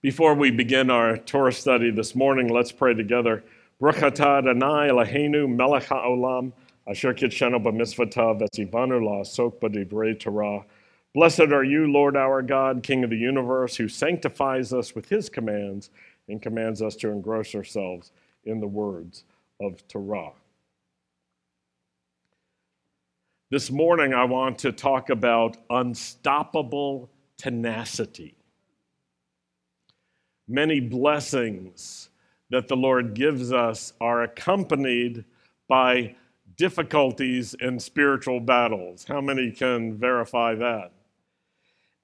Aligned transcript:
Before 0.00 0.34
we 0.34 0.52
begin 0.52 0.90
our 0.90 1.16
Torah 1.16 1.52
study 1.52 1.90
this 1.90 2.14
morning, 2.14 2.46
let's 2.46 2.70
pray 2.70 2.94
together. 2.94 3.42
Melech 3.80 3.96
haolam 3.96 5.32
asher 6.86 7.12
kitshenu 7.12 7.60
b'mitzvotav 7.60 8.40
etzivanu 8.40 9.02
la'asok 9.02 9.58
b'divrei 9.58 10.16
Torah. 10.16 10.64
Blessed 11.16 11.50
are 11.50 11.64
you, 11.64 11.90
Lord 11.90 12.16
our 12.16 12.42
God, 12.42 12.84
King 12.84 13.02
of 13.02 13.10
the 13.10 13.16
universe, 13.16 13.74
who 13.74 13.88
sanctifies 13.88 14.72
us 14.72 14.94
with 14.94 15.08
his 15.08 15.28
commands 15.28 15.90
and 16.28 16.40
commands 16.40 16.80
us 16.80 16.94
to 16.94 17.08
engross 17.08 17.56
ourselves 17.56 18.12
in 18.44 18.60
the 18.60 18.68
words 18.68 19.24
of 19.60 19.82
Torah. 19.88 20.30
This 23.50 23.68
morning, 23.68 24.14
I 24.14 24.26
want 24.26 24.60
to 24.60 24.70
talk 24.70 25.10
about 25.10 25.56
unstoppable 25.68 27.10
tenacity 27.36 28.36
many 30.48 30.80
blessings 30.80 32.08
that 32.50 32.68
the 32.68 32.76
Lord 32.76 33.14
gives 33.14 33.52
us 33.52 33.92
are 34.00 34.22
accompanied 34.22 35.24
by 35.68 36.16
difficulties 36.56 37.54
and 37.60 37.80
spiritual 37.80 38.40
battles. 38.40 39.04
How 39.04 39.20
many 39.20 39.52
can 39.52 39.96
verify 39.96 40.54
that? 40.54 40.92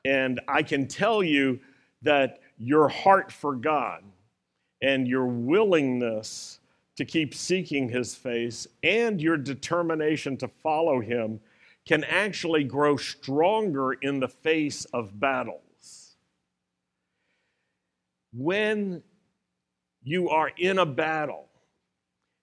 And 0.05 0.41
I 0.47 0.63
can 0.63 0.87
tell 0.87 1.23
you 1.23 1.59
that 2.03 2.41
your 2.59 2.89
heart 2.89 3.33
for 3.33 3.55
God 3.55 4.05
and 4.83 5.09
your 5.09 5.27
willingness 5.27 6.61
to 6.97 7.05
keep 7.05 7.35
seeking 7.35 7.89
His 7.89 8.15
face 8.15 8.67
and 8.83 9.21
your 9.21 9.39
determination 9.39 10.37
to 10.37 10.49
follow 10.49 11.01
Him 11.01 11.41
can 11.87 12.05
actually 12.05 12.65
grow 12.65 12.97
stronger 12.97 13.95
in 13.95 14.21
the 14.21 14.29
face 14.29 14.85
of 14.87 15.19
battle 15.19 15.64
when 18.37 19.03
you 20.03 20.29
are 20.29 20.51
in 20.59 20.79
a 20.79 20.87
battle 20.87 21.47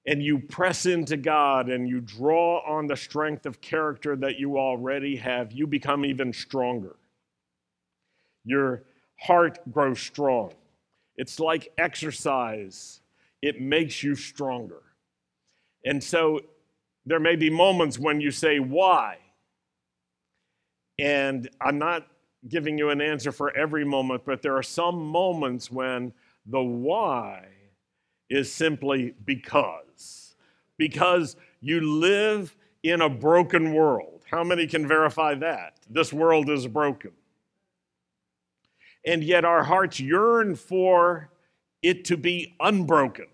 and 0.08 0.24
you 0.24 0.40
press 0.40 0.86
into 0.86 1.18
God 1.18 1.70
and 1.70 1.88
you 1.88 2.02
draw 2.02 2.60
on 2.66 2.88
the 2.88 2.96
strength 2.96 3.46
of 3.46 3.62
character 3.62 4.16
that 4.16 4.40
you 4.40 4.58
already 4.58 5.16
have, 5.18 5.52
you 5.52 5.68
become 5.68 6.06
even 6.06 6.34
stronger. 6.34 6.96
Your 8.44 8.84
heart 9.20 9.60
grows 9.72 10.00
strong. 10.00 10.54
It's 11.18 11.40
like 11.40 11.72
exercise, 11.78 13.02
it 13.42 13.62
makes 13.62 14.02
you 14.02 14.16
stronger. 14.16 14.82
And 15.86 16.04
so 16.04 16.40
there 17.06 17.20
may 17.20 17.36
be 17.36 17.50
moments 17.50 18.00
when 18.00 18.22
you 18.22 18.32
say, 18.32 18.60
Why? 18.60 19.18
And 20.98 21.50
I'm 21.60 21.78
not 21.78 22.08
giving 22.48 22.78
you 22.78 22.90
an 22.90 23.02
answer 23.02 23.32
for 23.32 23.56
every 23.56 23.86
moment, 23.86 24.24
but 24.26 24.42
there 24.42 24.56
are 24.56 24.64
some 24.64 25.06
moments 25.06 25.72
when 25.72 26.14
the 26.46 26.62
why 26.62 27.48
is 28.30 28.52
simply 28.52 29.14
because. 29.26 30.36
Because 30.78 31.36
you 31.60 31.82
live 31.82 32.56
in 32.84 33.02
a 33.02 33.10
broken 33.10 33.74
world. 33.74 34.24
How 34.30 34.44
many 34.44 34.66
can 34.66 34.88
verify 34.88 35.36
that? 35.36 35.78
This 35.90 36.12
world 36.12 36.50
is 36.50 36.66
broken. 36.68 37.12
And 39.06 39.24
yet 39.24 39.46
our 39.46 39.64
hearts 39.64 40.00
yearn 40.00 40.56
for 40.56 41.30
it 41.82 42.06
to 42.06 42.18
be 42.18 42.56
unbroken. 42.60 43.28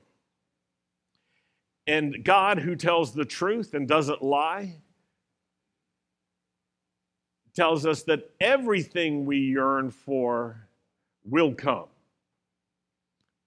And 1.86 2.24
God, 2.24 2.60
who 2.60 2.76
tells 2.76 3.14
the 3.14 3.26
truth 3.26 3.74
and 3.74 3.88
doesn't 3.88 4.22
lie, 4.22 4.76
tells 7.58 7.88
us 7.88 8.04
that 8.04 8.30
everything 8.40 9.26
we 9.26 9.40
yearn 9.40 9.90
for 9.90 10.68
will 11.26 11.56
come, 11.56 11.88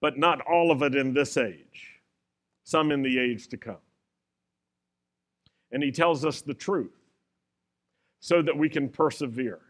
but 0.01 0.17
not 0.17 0.41
all 0.41 0.69
of 0.69 0.81
it 0.81 0.95
in 0.95 1.13
this 1.13 1.37
age, 1.37 2.01
some 2.65 2.91
in 2.91 3.01
the 3.01 3.17
age 3.17 3.47
to 3.47 3.55
come. 3.55 3.77
And 5.71 5.81
he 5.81 5.93
tells 5.93 6.25
us 6.25 6.41
the 6.41 6.53
truth 6.53 6.91
so 8.19 8.41
that 8.41 8.57
we 8.57 8.67
can 8.67 8.89
persevere. 8.89 9.61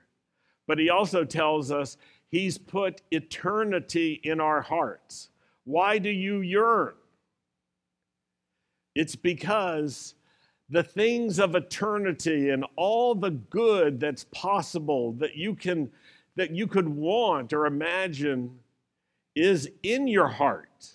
But 0.68 0.80
he 0.80 0.90
also 0.90 1.24
tells 1.24 1.72
us 1.72 1.98
he's 2.28 2.58
put 2.58 3.04
eternity 3.12 4.20
in 4.24 4.42
our 4.42 4.62
hearts. 4.62 5.30
Why 5.66 6.00
do 6.00 6.10
you 6.10 6.42
yearn? 6.42 6.96
It's 8.96 9.16
because 9.16 10.16
the 10.72 10.84
things 10.84 11.38
of 11.38 11.54
eternity 11.54 12.50
and 12.50 12.66
all 12.78 13.14
the 13.14 13.30
good 13.30 14.00
that's 14.00 14.24
possible 14.32 15.12
that 15.14 15.36
you 15.36 15.54
can 15.54 15.92
that 16.38 16.52
you 16.52 16.66
could 16.66 16.88
want 16.88 17.52
or 17.52 17.66
imagine 17.66 18.58
is 19.36 19.70
in 19.84 20.08
your 20.08 20.30
heart. 20.30 20.90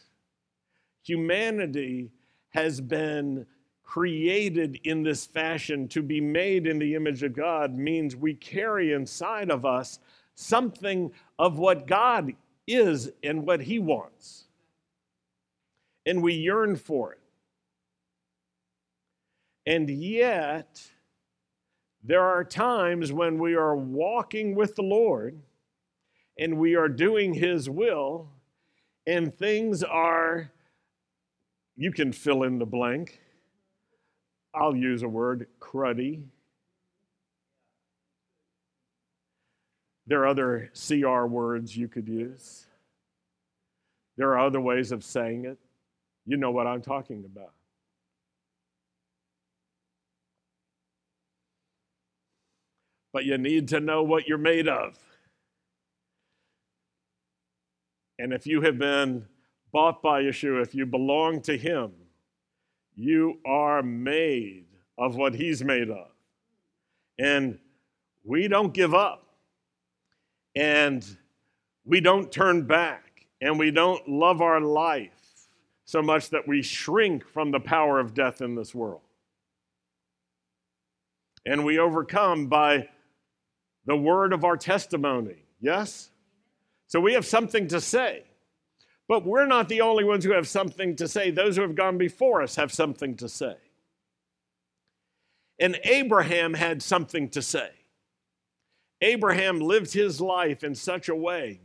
Humanity 1.03 2.11
has 2.49 2.81
been 2.81 3.45
created 3.85 4.81
in 4.85 5.03
this 5.03 5.27
fashion. 5.27 5.89
To 5.89 6.03
be 6.03 6.23
made 6.23 6.67
in 6.67 6.79
the 6.79 6.95
image 6.95 7.23
of 7.23 7.35
God 7.35 7.77
means 7.77 8.17
we 8.17 8.33
carry 8.33 8.95
inside 8.95 9.51
of 9.51 9.67
us 9.67 9.99
something 10.35 11.13
of 11.39 11.59
what 11.59 11.87
God 11.87 12.33
is 12.67 13.11
and 13.23 13.47
what 13.47 13.61
he 13.61 13.79
wants. 13.79 14.45
And 16.07 16.23
we 16.23 16.33
yearn 16.33 16.77
for 16.77 17.13
it 17.13 17.21
and 19.67 19.91
yet, 19.91 20.81
there 22.05 22.23
are 22.23 22.45
times 22.45 23.13
when 23.13 23.39
we 23.39 23.55
are 23.55 23.75
walking 23.75 24.55
with 24.55 24.77
the 24.77 24.83
Lord 24.83 25.41
and 26.39 26.59
we 26.59 26.77
are 26.77 26.89
doing 26.89 27.35
His 27.35 27.69
will, 27.69 28.29
and 29.07 29.35
things 29.35 29.83
are, 29.83 30.53
you 31.77 31.91
can 31.91 32.13
fill 32.13 32.43
in 32.43 32.59
the 32.59 32.67
blank. 32.67 33.21
I'll 34.55 34.77
use 34.77 35.03
a 35.03 35.09
word, 35.09 35.49
cruddy. 35.61 36.23
There 40.07 40.23
are 40.23 40.29
other 40.29 40.71
CR 40.75 41.25
words 41.25 41.77
you 41.77 41.89
could 41.89 42.09
use. 42.09 42.67
There 44.17 44.31
are 44.31 44.39
other 44.39 44.61
ways 44.61 44.93
of 44.93 45.03
saying 45.03 45.45
it. 45.45 45.59
You 46.25 46.37
know 46.37 46.51
what 46.51 46.67
I'm 46.67 46.83
talking 46.83 47.25
about. 47.25 47.53
But 53.17 53.25
you 53.25 53.39
need 53.39 53.69
to 53.69 53.81
know 53.81 54.03
what 54.03 54.29
you're 54.29 54.37
made 54.37 54.69
of. 54.69 54.95
And 58.19 58.35
if 58.35 58.47
you 58.47 58.61
have 58.61 58.77
been 58.77 59.25
bought 59.73 60.03
by 60.03 60.23
Yeshua, 60.23 60.61
if 60.61 60.75
you 60.75 60.85
belong 60.85 61.41
to 61.45 61.57
Him, 61.57 61.93
you 62.95 63.39
are 63.47 63.83
made 63.83 64.67
of 64.99 65.17
what 65.17 65.35
He's 65.35 65.65
made 65.65 65.89
of. 65.89 66.09
And 67.19 67.59
we 68.23 68.49
don't 68.49 68.75
give 68.75 68.93
up. 68.93 69.27
And 70.55 71.03
we 71.87 72.03
don't 72.03 72.31
turn 72.31 72.67
back. 72.67 73.29
And 73.41 73.59
we 73.59 73.71
don't 73.71 74.07
love 74.07 74.43
our 74.43 74.61
life 74.61 75.49
so 75.87 76.03
much 76.03 76.29
that 76.29 76.47
we 76.47 76.61
shrink 76.61 77.27
from 77.27 77.51
the 77.51 77.61
power 77.61 77.99
of 77.99 78.13
death 78.13 78.43
in 78.43 78.57
this 78.57 78.75
world. 78.75 79.01
And 81.47 81.65
we 81.65 81.79
overcome 81.79 82.49
by 82.49 82.91
the 83.87 83.97
word 83.97 84.33
of 84.33 84.45
our 84.45 84.57
testimony. 84.57 85.45
Yes? 85.61 86.11
So 86.89 87.01
we 87.01 87.15
have 87.15 87.25
something 87.25 87.69
to 87.69 87.81
say. 87.81 88.25
But 89.09 89.25
we're 89.25 89.47
not 89.47 89.69
the 89.69 89.81
only 89.81 90.05
ones 90.05 90.25
who 90.25 90.33
have 90.33 90.49
something 90.49 90.97
to 90.97 91.07
say. 91.07 91.31
Those 91.31 91.57
who 91.57 91.63
have 91.63 91.77
gone 91.77 91.97
before 91.97 92.43
us 92.43 92.57
have 92.57 92.73
something 92.73 93.15
to 93.17 93.29
say. 93.29 93.57
And 95.59 95.79
Abraham 95.85 96.55
had 96.55 96.83
something 96.83 97.29
to 97.31 97.41
say. 97.41 97.71
Abraham 99.01 99.61
lived 99.61 99.93
his 99.93 100.21
life 100.21 100.65
in 100.65 100.75
such 100.75 101.09
a 101.09 101.15
way 101.15 101.61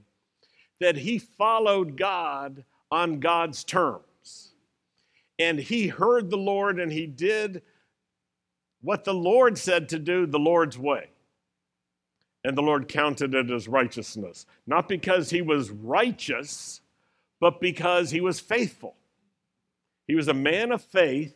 that 0.80 0.98
he 0.98 1.18
followed 1.18 1.98
God 1.98 2.64
on 2.92 3.20
God's 3.20 3.64
terms. 3.64 4.54
And 5.40 5.58
he 5.58 5.88
heard 5.88 6.30
the 6.30 6.38
Lord 6.38 6.80
and 6.80 6.92
he 6.92 7.08
did 7.08 7.64
what 8.82 9.04
the 9.04 9.14
Lord 9.14 9.58
said 9.58 9.90
to 9.90 10.00
do 10.00 10.26
the 10.26 10.40
Lord's 10.40 10.78
way 10.78 11.11
and 12.44 12.58
the 12.58 12.62
Lord 12.62 12.88
counted 12.88 13.36
it 13.36 13.52
as 13.52 13.68
righteousness. 13.68 14.46
Not 14.66 14.88
because 14.88 15.30
he 15.30 15.42
was 15.42 15.70
righteous, 15.70 16.82
but 17.40 17.62
because 17.62 18.12
he 18.12 18.22
was 18.22 18.40
faithful. 18.40 18.96
He 20.08 20.16
was 20.16 20.28
a 20.28 20.34
man 20.34 20.72
of 20.72 20.82
faith, 20.82 21.36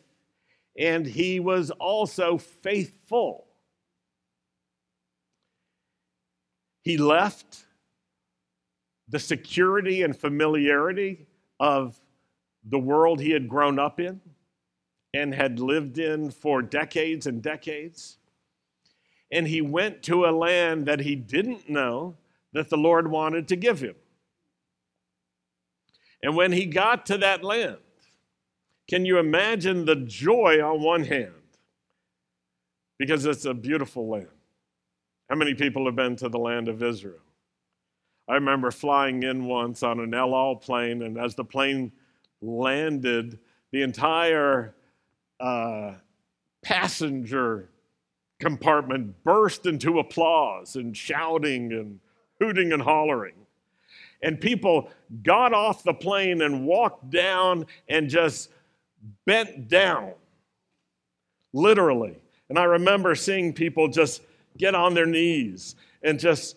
and 0.78 1.06
he 1.06 1.40
was 1.40 1.70
also 1.70 2.38
faithful. 2.38 3.46
He 6.82 6.96
left 6.96 7.64
the 9.08 9.18
security 9.18 10.02
and 10.02 10.16
familiarity 10.16 11.26
of 11.60 11.98
the 12.68 12.78
world 12.78 13.20
he 13.20 13.30
had 13.30 13.48
grown 13.48 13.78
up 13.78 14.00
in 14.00 14.20
and 15.14 15.34
had 15.34 15.60
lived 15.60 15.98
in 15.98 16.30
for 16.30 16.62
decades 16.62 17.26
and 17.26 17.42
decades 17.42 18.18
and 19.30 19.46
he 19.48 19.60
went 19.60 20.02
to 20.04 20.24
a 20.24 20.30
land 20.30 20.86
that 20.86 21.00
he 21.00 21.14
didn't 21.14 21.68
know 21.68 22.16
that 22.52 22.70
the 22.70 22.76
Lord 22.76 23.10
wanted 23.10 23.48
to 23.48 23.56
give 23.56 23.80
him. 23.80 23.94
And 26.22 26.34
when 26.36 26.52
he 26.52 26.66
got 26.66 27.06
to 27.06 27.18
that 27.18 27.44
land, 27.44 27.78
can 28.88 29.04
you 29.04 29.18
imagine 29.18 29.84
the 29.84 29.96
joy 29.96 30.62
on 30.62 30.82
one 30.82 31.04
hand? 31.04 31.32
Because 32.98 33.26
it's 33.26 33.44
a 33.44 33.52
beautiful 33.52 34.08
land. 34.08 34.28
How 35.28 35.36
many 35.36 35.54
people 35.54 35.84
have 35.86 35.96
been 35.96 36.16
to 36.16 36.28
the 36.28 36.38
land 36.38 36.68
of 36.68 36.82
Israel? 36.82 37.20
I 38.28 38.34
remember 38.34 38.70
flying 38.70 39.22
in 39.22 39.44
once 39.44 39.82
on 39.82 40.00
an 40.00 40.14
El 40.14 40.34
Al 40.34 40.56
plane, 40.56 41.02
and 41.02 41.18
as 41.18 41.34
the 41.34 41.44
plane 41.44 41.92
landed, 42.40 43.38
the 43.72 43.82
entire 43.82 44.74
uh, 45.38 45.94
passenger 46.62 47.68
compartment 48.38 49.22
burst 49.24 49.66
into 49.66 49.98
applause 49.98 50.76
and 50.76 50.96
shouting 50.96 51.72
and 51.72 52.00
hooting 52.40 52.72
and 52.72 52.82
hollering. 52.82 53.34
And 54.22 54.40
people 54.40 54.90
got 55.22 55.52
off 55.52 55.82
the 55.82 55.94
plane 55.94 56.42
and 56.42 56.66
walked 56.66 57.10
down 57.10 57.66
and 57.88 58.08
just 58.08 58.50
bent 59.24 59.68
down, 59.68 60.12
literally. 61.52 62.16
And 62.48 62.58
I 62.58 62.64
remember 62.64 63.14
seeing 63.14 63.52
people 63.52 63.88
just 63.88 64.22
get 64.56 64.74
on 64.74 64.94
their 64.94 65.06
knees 65.06 65.76
and 66.02 66.18
just 66.18 66.56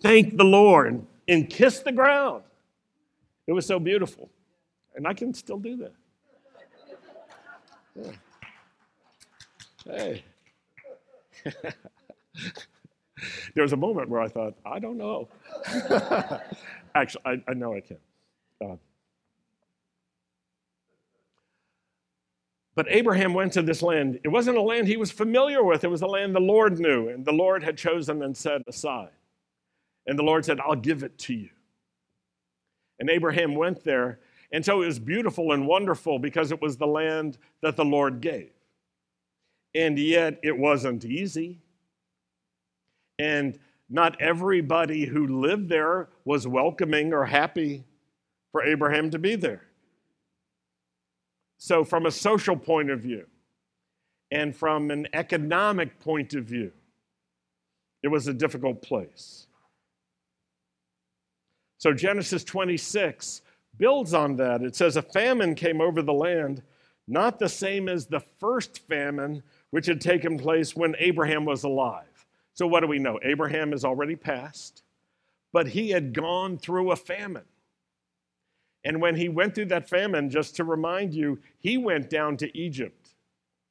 thank 0.00 0.36
the 0.36 0.44
Lord 0.44 1.04
and 1.26 1.48
kiss 1.48 1.80
the 1.80 1.92
ground. 1.92 2.42
It 3.46 3.52
was 3.52 3.66
so 3.66 3.78
beautiful. 3.78 4.28
And 4.94 5.06
I 5.06 5.14
can 5.14 5.32
still 5.32 5.58
do 5.58 5.76
that. 5.76 5.94
Yeah. 7.94 8.12
Hey. 9.84 10.24
there 13.54 13.62
was 13.62 13.72
a 13.72 13.76
moment 13.76 14.08
where 14.08 14.20
I 14.20 14.28
thought, 14.28 14.54
I 14.64 14.78
don't 14.78 14.96
know. 14.96 15.28
Actually, 16.94 17.22
I, 17.24 17.42
I, 17.48 17.54
know 17.54 17.74
I 17.74 17.80
can. 17.80 17.96
Uh, 18.64 18.76
but 22.74 22.86
Abraham 22.88 23.34
went 23.34 23.52
to 23.54 23.62
this 23.62 23.82
land. 23.82 24.20
It 24.24 24.28
wasn't 24.28 24.56
a 24.56 24.62
land 24.62 24.88
he 24.88 24.96
was 24.96 25.10
familiar 25.10 25.62
with, 25.62 25.84
it 25.84 25.88
was 25.88 26.02
a 26.02 26.06
land 26.06 26.34
the 26.34 26.40
Lord 26.40 26.78
knew, 26.78 27.08
and 27.08 27.24
the 27.24 27.32
Lord 27.32 27.62
had 27.62 27.76
chosen 27.76 28.22
and 28.22 28.36
set 28.36 28.62
aside. 28.66 29.10
And 30.06 30.18
the 30.18 30.22
Lord 30.22 30.44
said, 30.44 30.58
I'll 30.60 30.74
give 30.74 31.02
it 31.02 31.18
to 31.18 31.34
you. 31.34 31.50
And 32.98 33.10
Abraham 33.10 33.54
went 33.54 33.84
there. 33.84 34.20
And 34.50 34.64
so 34.64 34.82
it 34.82 34.86
was 34.86 34.98
beautiful 34.98 35.52
and 35.52 35.66
wonderful 35.66 36.18
because 36.18 36.50
it 36.50 36.62
was 36.62 36.76
the 36.76 36.86
land 36.86 37.36
that 37.60 37.76
the 37.76 37.84
Lord 37.84 38.20
gave. 38.20 38.50
And 39.78 39.96
yet 39.96 40.40
it 40.42 40.58
wasn't 40.58 41.04
easy. 41.04 41.60
And 43.16 43.56
not 43.88 44.20
everybody 44.20 45.04
who 45.06 45.40
lived 45.40 45.68
there 45.68 46.08
was 46.24 46.48
welcoming 46.48 47.12
or 47.12 47.24
happy 47.24 47.84
for 48.50 48.64
Abraham 48.64 49.08
to 49.10 49.20
be 49.20 49.36
there. 49.36 49.62
So, 51.58 51.84
from 51.84 52.06
a 52.06 52.10
social 52.10 52.56
point 52.56 52.90
of 52.90 53.00
view 53.00 53.26
and 54.32 54.54
from 54.54 54.90
an 54.90 55.06
economic 55.12 56.00
point 56.00 56.34
of 56.34 56.44
view, 56.44 56.72
it 58.02 58.08
was 58.08 58.26
a 58.26 58.34
difficult 58.34 58.82
place. 58.82 59.46
So, 61.78 61.92
Genesis 61.92 62.42
26 62.42 63.42
builds 63.76 64.12
on 64.12 64.34
that. 64.36 64.62
It 64.62 64.74
says, 64.74 64.96
A 64.96 65.02
famine 65.02 65.54
came 65.54 65.80
over 65.80 66.02
the 66.02 66.12
land, 66.12 66.62
not 67.06 67.38
the 67.38 67.48
same 67.48 67.88
as 67.88 68.06
the 68.06 68.20
first 68.40 68.80
famine 68.80 69.44
which 69.70 69.86
had 69.86 70.00
taken 70.00 70.38
place 70.38 70.74
when 70.74 70.94
Abraham 70.98 71.44
was 71.44 71.64
alive. 71.64 72.26
So, 72.54 72.66
what 72.66 72.80
do 72.80 72.86
we 72.86 72.98
know? 72.98 73.18
Abraham 73.22 73.72
is 73.72 73.84
already 73.84 74.16
passed, 74.16 74.82
but 75.52 75.68
he 75.68 75.90
had 75.90 76.12
gone 76.12 76.58
through 76.58 76.90
a 76.90 76.96
famine. 76.96 77.44
And 78.84 79.00
when 79.00 79.16
he 79.16 79.28
went 79.28 79.54
through 79.54 79.66
that 79.66 79.88
famine, 79.88 80.30
just 80.30 80.56
to 80.56 80.64
remind 80.64 81.12
you, 81.12 81.38
he 81.58 81.78
went 81.78 82.10
down 82.10 82.36
to 82.38 82.58
Egypt. 82.58 83.14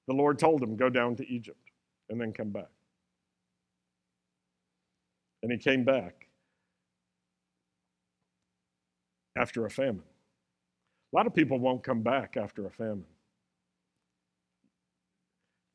The 0.08 0.14
Lord 0.14 0.38
told 0.38 0.62
him, 0.62 0.76
Go 0.76 0.90
down 0.90 1.16
to 1.18 1.28
Egypt 1.28 1.72
and 2.10 2.20
then 2.20 2.32
come 2.32 2.50
back. 2.50 2.70
And 5.44 5.52
he 5.52 5.58
came 5.58 5.84
back 5.84 6.28
after 9.38 9.66
a 9.66 9.70
famine. 9.70 10.04
A 11.14 11.16
lot 11.16 11.28
of 11.28 11.34
people 11.34 11.60
won't 11.60 11.84
come 11.84 12.02
back 12.02 12.38
after 12.38 12.66
a 12.66 12.72
famine 12.72 13.06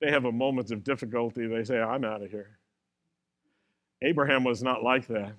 they 0.02 0.10
have 0.10 0.24
a 0.24 0.32
moment 0.32 0.72
of 0.72 0.82
difficulty, 0.82 1.46
they 1.46 1.62
say, 1.62 1.80
I'm 1.80 2.04
out 2.04 2.22
of 2.22 2.30
here. 2.30 2.58
Abraham 4.02 4.42
was 4.42 4.60
not 4.60 4.82
like 4.82 5.06
that. 5.06 5.32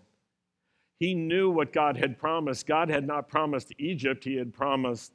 He 1.00 1.14
knew 1.14 1.52
what 1.52 1.74
God 1.74 1.98
had 1.98 2.18
promised. 2.18 2.66
God 2.66 2.90
had 2.90 3.06
not 3.06 3.28
promised 3.28 3.74
Egypt, 3.78 4.24
he 4.24 4.36
had 4.36 4.54
promised 4.54 5.12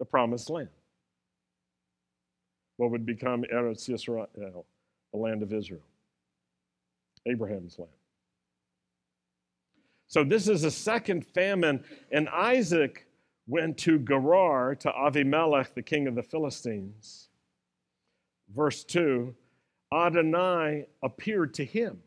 the 0.00 0.04
promised 0.04 0.50
land. 0.50 0.68
What 2.76 2.90
would 2.90 3.06
become 3.06 3.44
Eretz 3.54 3.88
Yisrael, 3.88 4.26
the 4.34 5.18
land 5.18 5.44
of 5.44 5.52
Israel, 5.52 5.86
Abraham's 7.24 7.78
land. 7.78 7.90
So 10.08 10.24
this 10.24 10.48
is 10.48 10.64
a 10.64 10.72
second 10.72 11.24
famine, 11.24 11.84
and 12.10 12.28
Isaac 12.30 13.06
went 13.46 13.78
to 13.78 14.00
Gerar 14.00 14.74
to 14.74 14.90
Avimelech, 14.90 15.72
the 15.74 15.82
king 15.82 16.08
of 16.08 16.16
the 16.16 16.22
Philistines 16.22 17.28
verse 18.54 18.84
2 18.84 19.34
Adonai 19.92 20.86
appeared 21.02 21.54
to 21.54 21.64
him, 21.64 22.02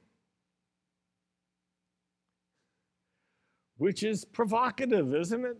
which 3.77 4.03
is 4.03 4.25
provocative, 4.25 5.15
isn't 5.15 5.45
it? 5.45 5.57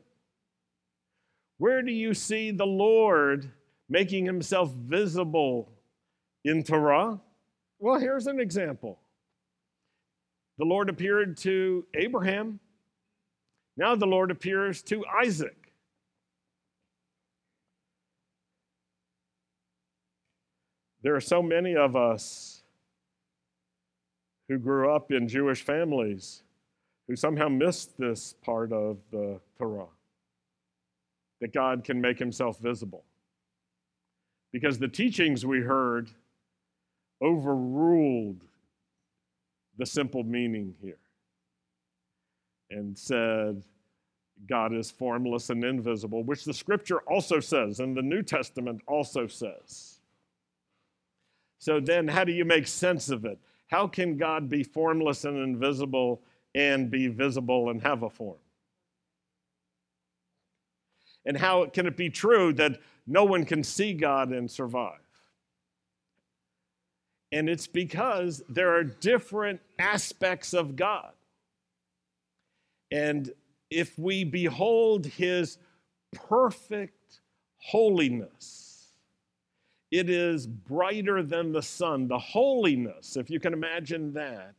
Where 1.58 1.82
do 1.82 1.92
you 1.92 2.14
see 2.14 2.52
the 2.52 2.66
Lord 2.66 3.52
making 3.90 4.26
himself 4.26 4.72
visible 4.72 5.72
in 6.44 6.64
Torah? 6.64 7.20
Well, 7.80 8.00
here's 8.00 8.28
an 8.28 8.40
example. 8.40 9.00
The 10.58 10.66
Lord 10.66 10.90
appeared 10.90 11.38
to 11.38 11.86
Abraham. 11.94 12.60
Now 13.78 13.96
the 13.96 14.06
Lord 14.06 14.30
appears 14.32 14.82
to 14.84 15.06
Isaac. 15.06 15.59
There 21.02 21.16
are 21.16 21.22
so 21.22 21.42
many 21.42 21.76
of 21.76 21.96
us 21.96 22.64
who 24.48 24.58
grew 24.58 24.94
up 24.94 25.12
in 25.12 25.28
Jewish 25.28 25.62
families 25.62 26.44
who 27.08 27.16
somehow 27.16 27.48
missed 27.48 27.98
this 27.98 28.36
part 28.42 28.74
of 28.74 28.98
the 29.12 29.40
Torah 29.58 29.88
that 31.40 31.54
God 31.54 31.84
can 31.84 32.02
make 32.02 32.20
himself 32.20 32.60
visible. 32.60 33.04
Because 34.52 34.78
the 34.78 34.88
teachings 34.88 35.46
we 35.46 35.62
heard 35.62 36.10
overruled 37.22 38.42
the 39.78 39.86
simple 39.86 40.24
meaning 40.24 40.76
here 40.82 40.98
and 42.70 42.98
said, 42.98 43.64
God 44.48 44.74
is 44.74 44.92
formless 44.92 45.50
and 45.50 45.64
invisible, 45.64 46.24
which 46.24 46.46
the 46.46 46.54
scripture 46.54 47.00
also 47.02 47.40
says, 47.40 47.80
and 47.80 47.96
the 47.96 48.02
New 48.02 48.22
Testament 48.22 48.82
also 48.88 49.28
says. 49.28 49.99
So 51.60 51.80
then, 51.80 52.08
how 52.08 52.24
do 52.24 52.32
you 52.32 52.46
make 52.46 52.68
sense 52.68 53.10
of 53.10 53.26
it? 53.26 53.38
How 53.68 53.86
can 53.88 54.18
God 54.18 54.50
be 54.50 54.64
formless 54.64 55.26
and 55.26 55.38
invisible 55.38 56.22
and 56.56 56.90
be 56.90 57.08
visible 57.08 57.70
and 57.70 57.82
have 57.84 58.04
a 58.04 58.10
form? 58.10 58.38
And 61.26 61.38
how 61.38 61.66
can 61.66 61.86
it 61.86 61.98
be 61.98 62.10
true 62.10 62.54
that 62.54 62.80
no 63.06 63.26
one 63.26 63.46
can 63.46 63.64
see 63.64 63.94
God 63.94 64.30
and 64.30 64.50
survive? 64.50 65.00
And 67.32 67.50
it's 67.50 67.68
because 67.68 68.42
there 68.50 68.74
are 68.74 68.84
different 68.84 69.60
aspects 69.78 70.54
of 70.54 70.76
God. 70.76 71.12
And 72.90 73.32
if 73.70 74.00
we 74.00 74.24
behold 74.24 75.06
his 75.06 75.60
perfect 76.12 77.20
holiness, 77.58 78.69
it 79.92 80.10
is 80.10 80.46
brighter 80.46 81.24
than 81.24 81.52
the 81.52 81.62
sun. 81.62 82.08
The 82.08 82.20
holiness, 82.20 83.16
if 83.18 83.30
you 83.30 83.40
can 83.40 83.54
imagine 83.54 84.14
that, 84.14 84.54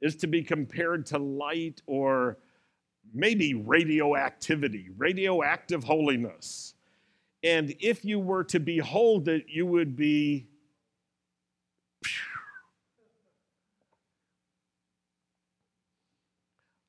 is 0.00 0.16
to 0.16 0.26
be 0.26 0.42
compared 0.42 1.06
to 1.06 1.18
light 1.18 1.80
or 1.86 2.38
maybe 3.12 3.54
radioactivity, 3.54 4.88
radioactive 4.96 5.84
holiness. 5.84 6.74
And 7.42 7.74
if 7.78 8.04
you 8.04 8.18
were 8.18 8.42
to 8.44 8.58
behold 8.58 9.28
it, 9.28 9.44
you 9.48 9.66
would 9.66 9.96
be. 9.96 10.48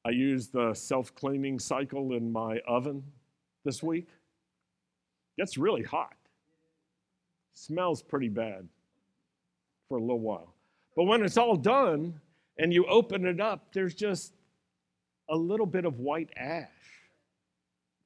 I 0.06 0.12
used 0.12 0.54
the 0.54 0.74
self 0.74 1.14
cleaning 1.16 1.60
cycle 1.60 2.14
in 2.14 2.32
my 2.32 2.60
oven 2.68 3.04
this 3.64 3.84
week. 3.84 4.08
It's 5.38 5.58
really 5.58 5.84
hot. 5.84 6.16
Smells 7.56 8.04
pretty 8.04 8.30
bad 8.30 8.68
for 9.90 9.98
a 9.98 10.02
little 10.02 10.20
while. 10.20 10.54
But 10.96 11.06
when 11.06 11.24
it's 11.24 11.38
all 11.38 11.56
done 11.56 12.20
and 12.58 12.72
you 12.72 12.86
open 12.86 13.26
it 13.26 13.42
up, 13.42 13.74
there's 13.74 13.96
just 13.96 14.34
a 15.30 15.36
little 15.36 15.66
bit 15.66 15.86
of 15.86 16.00
white 16.00 16.30
ash 16.38 16.70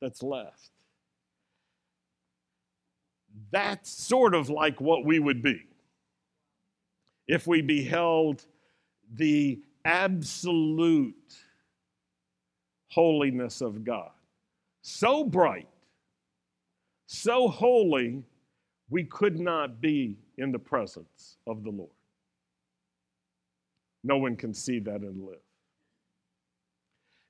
that's 0.01 0.23
left. 0.23 0.71
That's 3.51 3.89
sort 3.89 4.33
of 4.33 4.49
like 4.49 4.79
what 4.79 5.03
we 5.03 5.19
would 5.19 5.41
be 5.41 5.65
if 7.27 7.45
we 7.45 7.61
beheld 7.61 8.45
the 9.15 9.59
absolute 9.85 11.15
holiness 12.89 13.61
of 13.61 13.83
God. 13.83 14.11
So 14.81 15.23
bright, 15.23 15.67
so 17.05 17.47
holy, 17.47 18.23
we 18.89 19.03
could 19.03 19.39
not 19.39 19.81
be 19.81 20.17
in 20.37 20.51
the 20.51 20.59
presence 20.59 21.37
of 21.45 21.63
the 21.63 21.69
Lord. 21.69 21.89
No 24.03 24.17
one 24.17 24.35
can 24.35 24.53
see 24.53 24.79
that 24.79 25.01
and 25.01 25.25
live. 25.25 25.39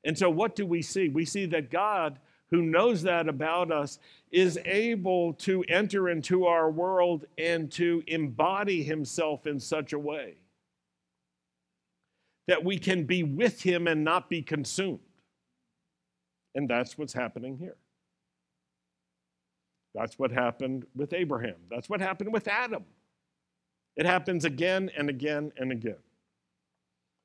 And 0.04 0.18
so, 0.18 0.30
what 0.30 0.56
do 0.56 0.66
we 0.66 0.82
see? 0.82 1.10
We 1.10 1.26
see 1.26 1.46
that 1.48 1.72
God, 1.72 2.20
who 2.52 2.62
knows 2.62 3.02
that 3.04 3.28
about 3.28 3.72
us, 3.72 4.00
is 4.32 4.58
able 4.66 5.34
to 5.34 5.64
enter 5.68 6.10
into 6.10 6.46
our 6.46 6.70
world 6.70 7.26
and 7.38 7.72
to 7.74 8.04
embody 8.08 8.84
himself 8.84 9.46
in 9.46 9.60
such 9.60 9.94
a 9.94 10.00
way 10.00 10.36
that 12.48 12.64
we 12.64 12.80
can 12.80 13.04
be 13.04 13.24
with 13.24 13.62
him 13.62 13.88
and 13.88 14.04
not 14.04 14.30
be 14.30 14.42
consumed. 14.42 15.00
And 16.56 16.68
that's 16.68 16.98
what's 16.98 17.14
happening 17.14 17.58
here. 17.58 17.76
That's 19.96 20.20
what 20.20 20.32
happened 20.32 20.86
with 20.96 21.14
Abraham. 21.14 21.56
That's 21.70 21.90
what 21.90 22.00
happened 22.00 22.32
with 22.32 22.48
Adam. 22.48 22.84
It 23.96 24.06
happens 24.06 24.46
again 24.46 24.90
and 24.98 25.10
again 25.10 25.52
and 25.58 25.72
again. 25.72 25.98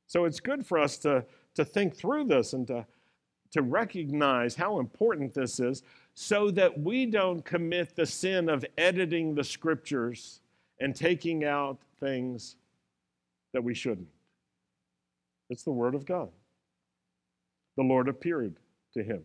So 0.07 0.25
it's 0.25 0.41
good 0.41 0.67
for 0.67 0.79
us 0.79 0.99
to, 0.99 1.25
to 1.55 1.65
think 1.65 1.95
through 1.97 2.25
this 2.25 2.53
and 2.53 2.67
to, 2.69 2.87
to 3.53 3.63
recognize 3.63 4.55
how 4.55 4.81
important 4.81 5.35
this 5.35 5.61
is 5.61 5.83
so 6.15 6.51
that 6.53 6.79
we 6.81 7.07
don't 7.07 7.45
commit 7.45 7.95
the 7.95 8.07
sin 8.07 8.49
of 8.49 8.65
editing 8.79 9.35
the 9.35 9.45
scriptures 9.45 10.41
and 10.81 10.95
taking 10.95 11.45
out 11.45 11.79
things 12.01 12.57
that 13.53 13.63
we 13.63 13.75
shouldn't. 13.75 14.09
It's 15.51 15.63
the 15.63 15.71
Word 15.71 15.95
of 15.95 16.05
God. 16.05 16.31
The 17.77 17.83
Lord 17.83 18.09
appeared 18.09 18.57
to 18.95 19.03
him. 19.03 19.23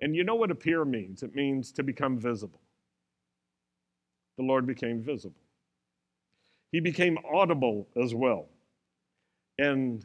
And 0.00 0.14
you 0.14 0.24
know 0.24 0.34
what 0.34 0.50
appear 0.50 0.84
means? 0.84 1.22
It 1.22 1.34
means 1.34 1.72
to 1.72 1.82
become 1.82 2.18
visible. 2.18 2.60
The 4.36 4.44
Lord 4.44 4.66
became 4.66 5.02
visible. 5.02 5.42
He 6.70 6.80
became 6.80 7.18
audible 7.30 7.88
as 8.00 8.14
well. 8.14 8.48
And 9.58 10.04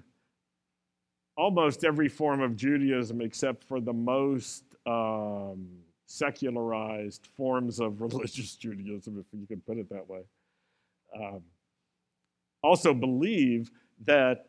almost 1.37 1.83
every 1.83 2.09
form 2.09 2.41
of 2.41 2.55
Judaism, 2.55 3.21
except 3.21 3.63
for 3.63 3.79
the 3.79 3.93
most 3.93 4.63
um, 4.85 5.67
secularized 6.07 7.27
forms 7.35 7.79
of 7.79 8.01
religious 8.01 8.55
Judaism, 8.55 9.19
if 9.19 9.39
you 9.39 9.45
can 9.45 9.61
put 9.61 9.77
it 9.77 9.89
that 9.89 10.07
way, 10.09 10.21
um, 11.15 11.41
also 12.63 12.93
believe 12.93 13.69
that 14.05 14.47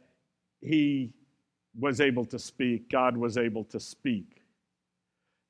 he 0.61 1.13
was 1.79 2.01
able 2.01 2.25
to 2.25 2.39
speak, 2.39 2.89
God 2.89 3.17
was 3.17 3.37
able 3.37 3.65
to 3.65 3.81
speak. 3.81 4.44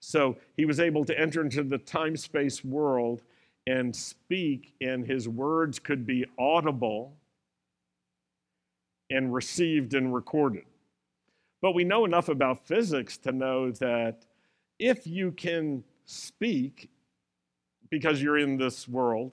So 0.04 0.36
he 0.56 0.66
was 0.66 0.80
able 0.80 1.04
to 1.06 1.18
enter 1.18 1.40
into 1.40 1.62
the 1.62 1.78
time 1.78 2.16
space 2.16 2.62
world 2.62 3.22
and 3.66 3.94
speak, 3.94 4.74
and 4.80 5.06
his 5.06 5.28
words 5.28 5.78
could 5.78 6.06
be 6.06 6.26
audible 6.38 7.16
and 9.10 9.32
received 9.32 9.94
and 9.94 10.14
recorded. 10.14 10.64
But 11.62 11.74
we 11.74 11.84
know 11.84 12.04
enough 12.04 12.28
about 12.28 12.66
physics 12.66 13.16
to 13.18 13.32
know 13.32 13.70
that 13.72 14.26
if 14.78 15.06
you 15.06 15.32
can 15.32 15.82
speak 16.04 16.90
because 17.88 18.20
you're 18.20 18.38
in 18.38 18.58
this 18.58 18.86
world, 18.86 19.32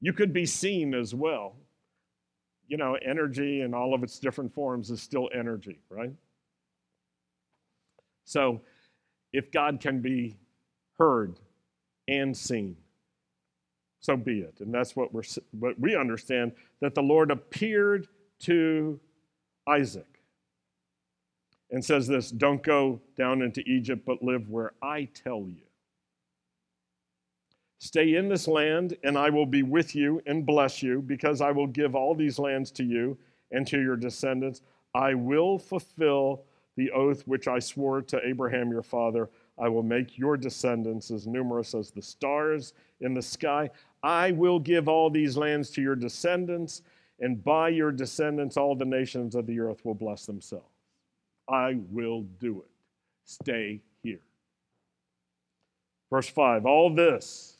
you 0.00 0.12
could 0.12 0.32
be 0.32 0.46
seen 0.46 0.94
as 0.94 1.12
well. 1.12 1.56
You 2.68 2.76
know, 2.76 2.96
energy 3.02 3.62
in 3.62 3.74
all 3.74 3.94
of 3.94 4.04
its 4.04 4.20
different 4.20 4.54
forms 4.54 4.90
is 4.90 5.02
still 5.02 5.28
energy, 5.34 5.80
right? 5.90 6.12
So, 8.24 8.60
if 9.32 9.50
God 9.50 9.80
can 9.80 10.00
be 10.00 10.36
heard 10.98 11.38
and 12.08 12.36
seen, 12.36 12.76
so 14.00 14.16
be 14.16 14.40
it. 14.40 14.60
And 14.60 14.74
that's 14.74 14.96
what, 14.96 15.14
we're, 15.14 15.22
what 15.58 15.78
we 15.78 15.96
understand 15.96 16.52
that 16.80 16.94
the 16.94 17.02
Lord 17.02 17.30
appeared 17.30 18.08
to 18.40 18.98
Isaac 19.66 20.12
and 21.70 21.84
says 21.84 22.06
this 22.06 22.30
Don't 22.30 22.62
go 22.62 23.00
down 23.16 23.42
into 23.42 23.62
Egypt, 23.62 24.02
but 24.04 24.22
live 24.22 24.48
where 24.48 24.72
I 24.82 25.08
tell 25.14 25.46
you. 25.48 25.62
Stay 27.78 28.14
in 28.14 28.28
this 28.28 28.46
land, 28.46 28.96
and 29.02 29.18
I 29.18 29.30
will 29.30 29.46
be 29.46 29.64
with 29.64 29.96
you 29.96 30.22
and 30.26 30.46
bless 30.46 30.82
you, 30.82 31.02
because 31.02 31.40
I 31.40 31.50
will 31.50 31.66
give 31.66 31.96
all 31.96 32.14
these 32.14 32.38
lands 32.38 32.70
to 32.72 32.84
you 32.84 33.18
and 33.50 33.66
to 33.66 33.80
your 33.80 33.96
descendants. 33.96 34.62
I 34.94 35.14
will 35.14 35.58
fulfill 35.58 36.44
the 36.76 36.90
oath 36.90 37.22
which 37.26 37.48
I 37.48 37.58
swore 37.58 38.02
to 38.02 38.20
Abraham 38.26 38.70
your 38.70 38.82
father. 38.82 39.28
I 39.58 39.68
will 39.68 39.82
make 39.82 40.18
your 40.18 40.36
descendants 40.36 41.10
as 41.10 41.26
numerous 41.26 41.74
as 41.74 41.90
the 41.90 42.02
stars 42.02 42.72
in 43.00 43.14
the 43.14 43.22
sky. 43.22 43.70
I 44.02 44.32
will 44.32 44.58
give 44.58 44.88
all 44.88 45.10
these 45.10 45.36
lands 45.36 45.70
to 45.70 45.82
your 45.82 45.96
descendants, 45.96 46.82
and 47.20 47.42
by 47.42 47.68
your 47.68 47.92
descendants, 47.92 48.56
all 48.56 48.74
the 48.74 48.84
nations 48.84 49.34
of 49.34 49.46
the 49.46 49.60
earth 49.60 49.84
will 49.84 49.94
bless 49.94 50.26
themselves. 50.26 50.66
I 51.48 51.78
will 51.90 52.22
do 52.40 52.60
it. 52.60 52.70
Stay 53.24 53.82
here. 54.02 54.20
Verse 56.10 56.28
5 56.28 56.66
All 56.66 56.90
this 56.94 57.56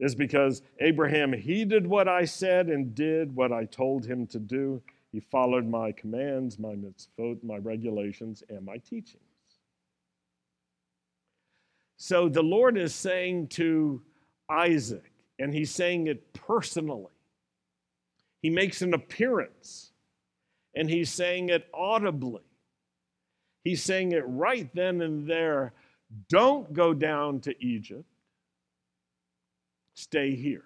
is 0.00 0.14
because 0.14 0.62
Abraham 0.80 1.32
heeded 1.32 1.86
what 1.86 2.08
I 2.08 2.24
said 2.24 2.68
and 2.68 2.94
did 2.94 3.36
what 3.36 3.52
I 3.52 3.66
told 3.66 4.06
him 4.06 4.26
to 4.28 4.38
do. 4.38 4.82
He 5.12 5.20
followed 5.20 5.66
my 5.66 5.92
commands, 5.92 6.58
my 6.58 6.74
mitzvot, 6.74 7.42
my 7.42 7.56
regulations, 7.56 8.42
and 8.48 8.64
my 8.64 8.78
teachings. 8.78 9.22
So 11.96 12.28
the 12.28 12.42
Lord 12.42 12.78
is 12.78 12.94
saying 12.94 13.48
to 13.48 14.02
Isaac, 14.48 15.12
and 15.38 15.52
he's 15.52 15.70
saying 15.70 16.06
it 16.06 16.32
personally 16.32 17.12
he 18.42 18.50
makes 18.50 18.82
an 18.82 18.94
appearance 18.94 19.92
and 20.74 20.88
he's 20.88 21.10
saying 21.10 21.50
it 21.50 21.68
audibly. 21.74 22.42
He's 23.64 23.82
saying 23.82 24.12
it 24.12 24.24
right 24.26 24.68
then 24.74 25.02
and 25.02 25.28
there. 25.28 25.72
Don't 26.28 26.72
go 26.72 26.94
down 26.94 27.40
to 27.40 27.64
Egypt, 27.64 28.04
stay 29.94 30.34
here. 30.34 30.64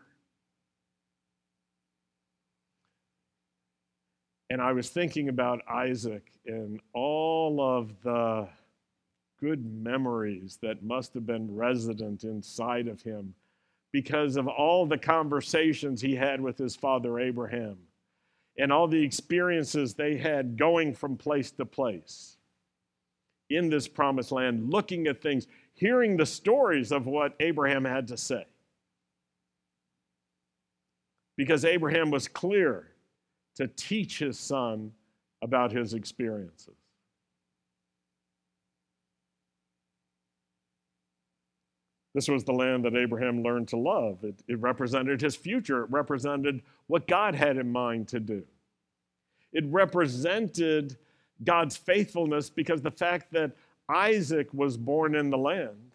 And 4.50 4.60
I 4.60 4.72
was 4.72 4.90
thinking 4.90 5.28
about 5.28 5.62
Isaac 5.68 6.30
and 6.46 6.80
all 6.92 7.60
of 7.60 7.92
the 8.02 8.48
good 9.40 9.64
memories 9.64 10.58
that 10.62 10.82
must 10.82 11.14
have 11.14 11.26
been 11.26 11.54
resident 11.54 12.24
inside 12.24 12.88
of 12.88 13.02
him 13.02 13.34
because 13.92 14.36
of 14.36 14.48
all 14.48 14.86
the 14.86 14.98
conversations 14.98 16.00
he 16.00 16.14
had 16.14 16.40
with 16.40 16.58
his 16.58 16.76
father 16.76 17.18
Abraham 17.18 17.76
and 18.58 18.72
all 18.72 18.86
the 18.86 19.02
experiences 19.02 19.94
they 19.94 20.16
had 20.16 20.56
going 20.56 20.94
from 20.94 21.16
place 21.16 21.50
to 21.52 21.64
place 21.64 22.36
in 23.50 23.68
this 23.68 23.88
promised 23.88 24.32
land, 24.32 24.70
looking 24.70 25.06
at 25.06 25.20
things, 25.20 25.46
hearing 25.74 26.16
the 26.16 26.26
stories 26.26 26.92
of 26.92 27.06
what 27.06 27.34
Abraham 27.40 27.84
had 27.84 28.08
to 28.08 28.16
say. 28.16 28.46
Because 31.36 31.64
Abraham 31.64 32.10
was 32.10 32.28
clear 32.28 32.93
to 33.56 33.68
teach 33.68 34.18
his 34.18 34.38
son 34.38 34.92
about 35.42 35.72
his 35.72 35.94
experiences. 35.94 36.74
This 42.14 42.28
was 42.28 42.44
the 42.44 42.52
land 42.52 42.84
that 42.84 42.94
Abraham 42.94 43.42
learned 43.42 43.68
to 43.68 43.76
love. 43.76 44.22
It, 44.22 44.36
it, 44.46 44.60
represented 44.60 45.20
his 45.20 45.34
future, 45.34 45.82
it 45.82 45.90
represented 45.90 46.62
what 46.86 47.08
God 47.08 47.34
had 47.34 47.56
in 47.56 47.70
mind 47.70 48.08
to 48.08 48.20
do. 48.20 48.44
It 49.52 49.64
represented 49.66 50.96
God's 51.42 51.76
faithfulness 51.76 52.50
because 52.50 52.82
the 52.82 52.90
fact 52.90 53.32
that 53.32 53.52
Isaac 53.88 54.48
was 54.52 54.76
born 54.76 55.16
in 55.16 55.30
the 55.30 55.38
land 55.38 55.92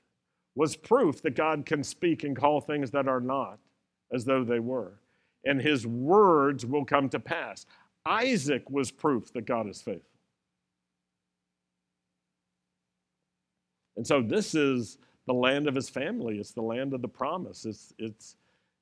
was 0.56 0.76
proof 0.76 1.22
that 1.22 1.36
God 1.36 1.66
can 1.66 1.84
speak 1.84 2.24
and 2.24 2.36
call 2.36 2.60
things 2.60 2.92
that 2.92 3.08
are 3.08 3.22
not 3.22 3.60
as 4.12 4.26
though 4.26 4.44
they 4.44 4.60
were. 4.60 4.94
And 5.46 5.62
his 5.62 5.88
words 5.88 6.66
will 6.66 6.86
come 6.86 7.10
to 7.10 7.20
pass. 7.20 7.66
Isaac 8.06 8.70
was 8.70 8.92
proof 8.92 9.32
that 9.34 9.46
God 9.46 9.68
is 9.68 9.82
faithful. 9.82 10.04
And 13.96 14.06
so 14.08 14.22
this 14.22 14.56
is 14.56 14.98
the 15.28 15.34
land 15.34 15.68
of 15.68 15.76
his 15.76 15.90
family. 15.90 16.40
It's 16.40 16.52
the 16.52 16.62
land 16.62 16.94
of 16.94 17.02
the 17.02 17.08
promise. 17.08 17.66
It's, 17.66 17.94
it's, 18.00 18.36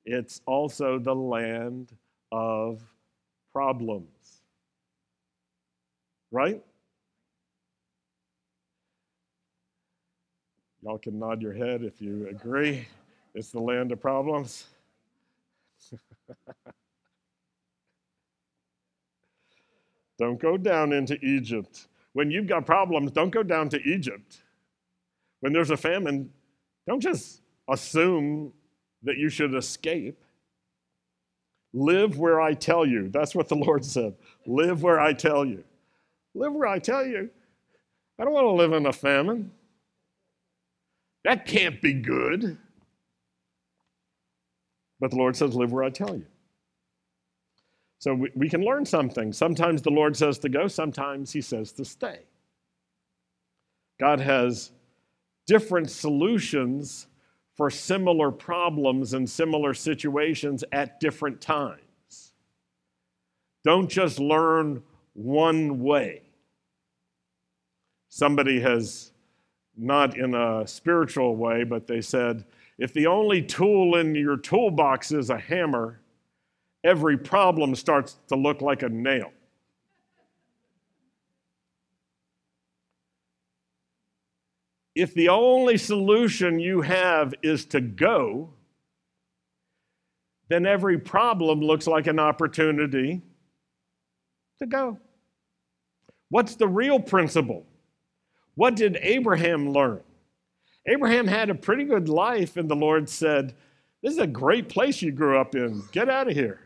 it's 0.06 0.42
also 0.46 1.00
the 1.00 1.16
land 1.16 1.92
of 2.32 2.82
problems. 3.52 4.42
Right? 6.32 6.62
Y'all 10.84 11.00
can 11.00 11.18
nod 11.18 11.42
your 11.42 11.54
head 11.54 11.84
if 11.84 12.02
you 12.02 12.28
agree. 12.30 12.88
It's 13.34 13.50
the 13.50 13.60
land 13.60 13.92
of 13.92 14.00
problems. 14.00 14.68
don't 20.20 20.40
go 20.40 20.58
down 20.58 20.94
into 20.94 21.18
Egypt. 21.26 21.88
When 22.14 22.32
you've 22.32 22.48
got 22.48 22.66
problems, 22.66 23.12
don't 23.12 23.30
go 23.30 23.44
down 23.44 23.70
to 23.70 23.82
Egypt. 23.82 24.42
When 25.42 25.54
there's 25.54 25.70
a 25.70 25.78
famine, 25.78 26.32
don't 26.88 27.02
just 27.02 27.42
assume 27.70 28.54
that 29.04 29.18
you 29.18 29.30
should 29.30 29.54
escape. 29.54 30.24
Live 31.74 32.18
where 32.18 32.42
I 32.42 32.54
tell 32.54 32.86
you. 32.86 33.10
That's 33.10 33.36
what 33.36 33.50
the 33.50 33.56
Lord 33.68 33.86
said. 33.86 34.16
Live 34.46 34.84
where 34.84 35.00
I 35.00 35.14
tell 35.14 35.46
you. 35.46 35.64
Live 36.34 36.54
where 36.54 36.68
I 36.68 36.80
tell 36.80 37.06
you. 37.06 37.30
I 38.20 38.24
don't 38.24 38.34
want 38.34 38.46
to 38.46 38.52
live 38.52 38.74
in 38.74 38.86
a 38.86 38.94
famine. 38.94 39.52
That 41.24 41.46
can't 41.46 41.82
be 41.82 41.94
good. 41.94 42.58
But 45.00 45.12
the 45.12 45.18
Lord 45.18 45.36
says, 45.36 45.56
Live 45.56 45.72
where 45.72 45.84
I 45.84 45.90
tell 45.90 46.16
you. 46.16 46.26
So 48.00 48.14
we, 48.14 48.32
we 48.36 48.50
can 48.50 48.64
learn 48.64 48.86
something. 48.86 49.34
Sometimes 49.34 49.82
the 49.82 49.90
Lord 49.90 50.16
says 50.16 50.38
to 50.40 50.50
go, 50.50 50.68
sometimes 50.68 51.32
He 51.32 51.42
says 51.42 51.72
to 51.74 51.86
stay. 51.86 52.20
God 54.00 54.20
has 54.20 54.72
different 55.48 55.90
solutions 55.90 57.08
for 57.56 57.72
similar 57.72 58.32
problems 58.32 59.14
and 59.14 59.28
similar 59.28 59.74
situations 59.74 60.64
at 60.72 61.00
different 61.00 61.42
times. 61.42 62.34
Don't 63.64 63.90
just 63.90 64.20
learn 64.20 64.84
one 65.14 65.80
way. 65.80 66.22
Somebody 68.10 68.60
has, 68.62 69.12
not 69.76 70.18
in 70.18 70.36
a 70.36 70.68
spiritual 70.68 71.36
way, 71.36 71.64
but 71.64 71.88
they 71.88 72.02
said, 72.02 72.46
if 72.78 72.94
the 72.94 73.08
only 73.08 73.42
tool 73.42 73.96
in 73.96 74.14
your 74.16 74.38
toolbox 74.38 75.12
is 75.12 75.30
a 75.30 75.38
hammer, 75.38 76.00
every 76.84 77.18
problem 77.18 77.76
starts 77.76 78.18
to 78.28 78.36
look 78.36 78.62
like 78.62 78.84
a 78.84 78.90
nail. 78.90 79.32
If 84.96 85.14
the 85.14 85.30
only 85.30 85.78
solution 85.78 86.60
you 86.60 86.82
have 86.82 87.34
is 87.44 87.66
to 87.66 87.82
go, 87.82 88.50
then 90.50 90.66
every 90.66 90.98
problem 90.98 91.62
looks 91.62 91.88
like 91.88 92.08
an 92.08 92.20
opportunity 92.20 93.22
to 94.60 94.66
go. 94.66 94.98
What's 96.30 96.56
the 96.56 96.68
real 96.68 97.00
principle? 97.00 97.66
What 98.56 98.76
did 98.76 98.98
Abraham 99.02 99.70
learn? 99.72 100.02
Abraham 100.88 101.28
had 101.28 101.50
a 101.50 101.56
pretty 101.56 101.84
good 101.84 102.08
life, 102.08 102.56
and 102.56 102.70
the 102.70 102.76
Lord 102.76 103.10
said, 103.10 103.54
This 104.02 104.14
is 104.14 104.20
a 104.20 104.28
great 104.28 104.70
place 104.70 105.02
you 105.02 105.12
grew 105.12 105.40
up 105.40 105.54
in. 105.54 105.84
Get 105.92 106.10
out 106.10 106.30
of 106.30 106.34
here. 106.34 106.62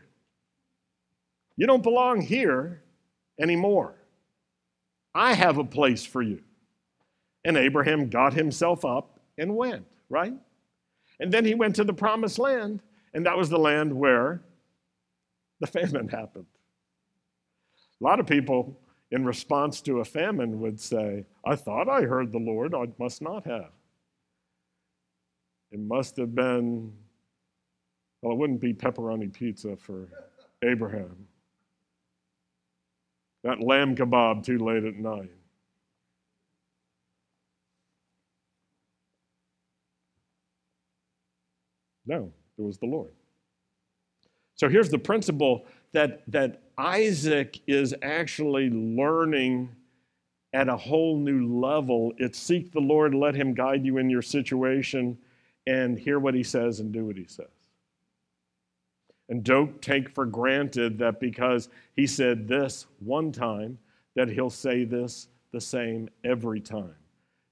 You 1.56 1.66
don't 1.66 1.82
belong 1.82 2.20
here 2.20 2.82
anymore. 3.40 3.94
I 5.14 5.34
have 5.34 5.58
a 5.58 5.64
place 5.64 6.04
for 6.04 6.22
you. 6.22 6.40
And 7.44 7.56
Abraham 7.56 8.08
got 8.08 8.32
himself 8.32 8.84
up 8.84 9.18
and 9.36 9.56
went, 9.56 9.86
right? 10.08 10.34
And 11.18 11.32
then 11.32 11.44
he 11.44 11.54
went 11.54 11.76
to 11.76 11.84
the 11.84 11.92
promised 11.92 12.38
land, 12.38 12.80
and 13.12 13.26
that 13.26 13.36
was 13.36 13.50
the 13.50 13.58
land 13.58 13.92
where 13.92 14.42
the 15.60 15.66
famine 15.66 16.08
happened. 16.08 16.46
A 18.00 18.04
lot 18.04 18.20
of 18.20 18.26
people, 18.26 18.80
in 19.10 19.24
response 19.24 19.80
to 19.82 20.00
a 20.00 20.04
famine, 20.04 20.60
would 20.60 20.80
say, 20.80 21.24
I 21.44 21.56
thought 21.56 21.88
I 21.88 22.02
heard 22.02 22.32
the 22.32 22.38
Lord, 22.38 22.74
I 22.74 22.86
must 22.98 23.20
not 23.20 23.44
have. 23.46 23.70
It 25.72 25.80
must 25.80 26.18
have 26.18 26.34
been, 26.34 26.92
well, 28.20 28.34
it 28.34 28.38
wouldn't 28.38 28.60
be 28.60 28.74
pepperoni 28.74 29.32
pizza 29.32 29.74
for 29.74 30.06
Abraham. 30.62 31.26
That 33.42 33.60
lamb 33.60 33.96
kebab 33.96 34.44
too 34.44 34.58
late 34.58 34.84
at 34.84 34.96
night. 34.96 35.30
No, 42.06 42.30
it 42.58 42.62
was 42.62 42.76
the 42.78 42.86
Lord. 42.86 43.12
So 44.56 44.68
here's 44.68 44.90
the 44.90 44.98
principle 44.98 45.64
that, 45.92 46.22
that 46.28 46.62
Isaac 46.76 47.60
is 47.66 47.94
actually 48.02 48.70
learning 48.70 49.70
at 50.52 50.68
a 50.68 50.76
whole 50.76 51.16
new 51.16 51.58
level. 51.58 52.12
It's 52.18 52.38
seek 52.38 52.72
the 52.72 52.80
Lord, 52.80 53.14
let 53.14 53.34
him 53.34 53.54
guide 53.54 53.86
you 53.86 53.98
in 53.98 54.10
your 54.10 54.22
situation, 54.22 55.16
and 55.66 55.98
hear 55.98 56.18
what 56.18 56.34
he 56.34 56.42
says 56.42 56.80
and 56.80 56.92
do 56.92 57.06
what 57.06 57.16
he 57.16 57.26
says. 57.26 57.46
And 59.28 59.44
don't 59.44 59.80
take 59.80 60.10
for 60.10 60.26
granted 60.26 60.98
that 60.98 61.20
because 61.20 61.68
he 61.96 62.06
said 62.06 62.48
this 62.48 62.86
one 62.98 63.32
time, 63.32 63.78
that 64.14 64.28
he'll 64.28 64.50
say 64.50 64.84
this 64.84 65.28
the 65.52 65.60
same 65.60 66.08
every 66.24 66.60
time. 66.60 66.94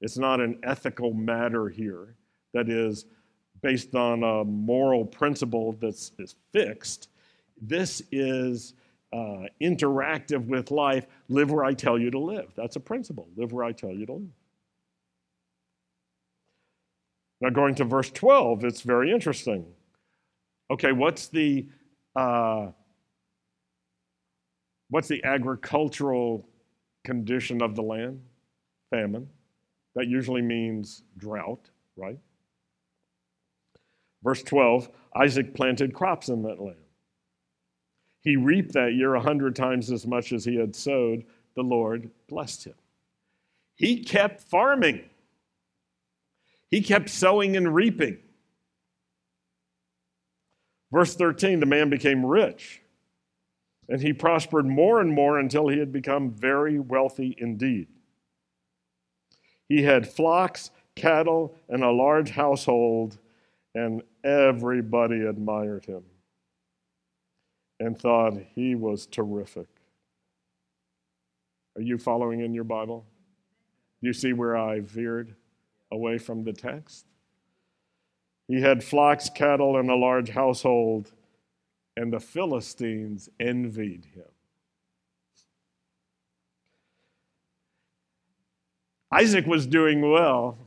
It's 0.01 0.19
not 0.19 0.41
an 0.41 0.59
ethical 0.63 1.13
matter 1.13 1.69
here 1.69 2.17
that 2.53 2.69
is 2.69 3.07
based 3.63 3.95
on 3.95 4.23
a 4.23 4.45
moral 4.45 5.05
principle 5.05 5.73
that's 5.81 6.13
is 6.19 6.35
fixed. 6.53 7.09
This 7.61 8.03
is 8.11 8.75
uh, 9.13 9.45
interactive 9.61 10.47
with 10.47 10.71
life. 10.71 11.07
Live 11.29 11.51
where 11.51 11.65
I 11.65 11.75
tell 11.75 11.99
you 11.99 12.11
to 12.11 12.19
live. 12.19 12.53
That's 12.57 12.77
a 12.77 12.81
principle. 12.81 13.29
Live 13.37 13.53
where 13.53 13.65
I 13.65 13.73
tell 13.73 13.91
you 13.91 14.07
to 14.07 14.13
live. 14.15 14.40
Now, 17.41 17.51
going 17.51 17.75
to 17.77 17.85
verse 17.85 18.11
12, 18.11 18.65
it's 18.65 18.83
very 18.83 19.11
interesting. 19.11 19.65
Okay, 20.71 20.93
what's 20.93 21.29
the 21.29 21.67
uh, 22.15 22.69
what's 24.91 25.09
the 25.09 25.25
agricultural 25.25 26.47
condition 27.05 27.63
of 27.63 27.75
the 27.75 27.83
land? 27.83 28.21
Famine. 28.91 29.29
That 29.95 30.07
usually 30.07 30.43
means 30.43 31.03
drought, 31.17 31.71
right? 31.97 32.19
Verse 34.23 34.43
12 34.43 34.89
Isaac 35.17 35.55
planted 35.55 35.95
crops 35.95 36.29
in 36.29 36.43
that 36.43 36.61
land. 36.61 36.77
He 38.23 38.37
reaped 38.37 38.75
that 38.75 38.95
year 38.95 39.15
a 39.15 39.21
hundred 39.21 39.57
times 39.57 39.91
as 39.91 40.07
much 40.07 40.33
as 40.33 40.45
he 40.45 40.57
had 40.57 40.77
sowed. 40.77 41.25
The 41.57 41.63
Lord 41.63 42.11
blessed 42.29 42.65
him. 42.65 42.75
He 43.75 44.05
kept 44.05 44.43
farming, 44.43 45.10
he 46.71 46.81
kept 46.81 47.09
sowing 47.09 47.57
and 47.57 47.75
reaping. 47.75 48.19
Verse 50.93 51.15
13 51.15 51.61
the 51.61 51.67
man 51.67 51.91
became 51.91 52.25
rich, 52.25 52.83
and 53.89 54.01
he 54.01 54.13
prospered 54.13 54.67
more 54.67 55.01
and 55.01 55.13
more 55.13 55.39
until 55.39 55.69
he 55.69 55.79
had 55.79 55.93
become 55.93 56.31
very 56.31 56.79
wealthy 56.79 57.35
indeed. 57.39 57.89
He 59.69 59.83
had 59.83 60.09
flocks, 60.09 60.71
cattle, 60.97 61.57
and 61.69 61.85
a 61.85 61.91
large 61.91 62.31
household 62.31 63.19
and 63.75 64.03
everybody 64.25 65.23
admired 65.23 65.87
him 65.87 66.03
and 67.79 67.99
thought 67.99 68.35
he 68.55 68.75
was 68.75 69.07
terrific. 69.07 69.69
Are 71.77 71.83
you 71.83 71.99
following 71.99 72.41
in 72.41 72.53
your 72.53 72.65
Bible? 72.65 73.07
You 74.01 74.13
see 74.13 74.33
where 74.33 74.57
I 74.57 74.81
veered 74.81 75.35
away 75.93 76.19
from 76.19 76.45
the 76.45 76.53
text? 76.53 77.07
He 78.49 78.61
had 78.61 78.83
flocks, 78.83 79.31
cattle, 79.31 79.77
and 79.77 79.91
a 79.91 79.95
large 79.95 80.31
household, 80.31 81.13
and 81.97 82.13
the 82.13 82.19
Philistines 82.19 83.29
envied 83.39 84.07
him. 84.15 84.25
Isaac 89.13 89.47
was 89.47 89.67
doing 89.67 90.01
well, 90.01 90.59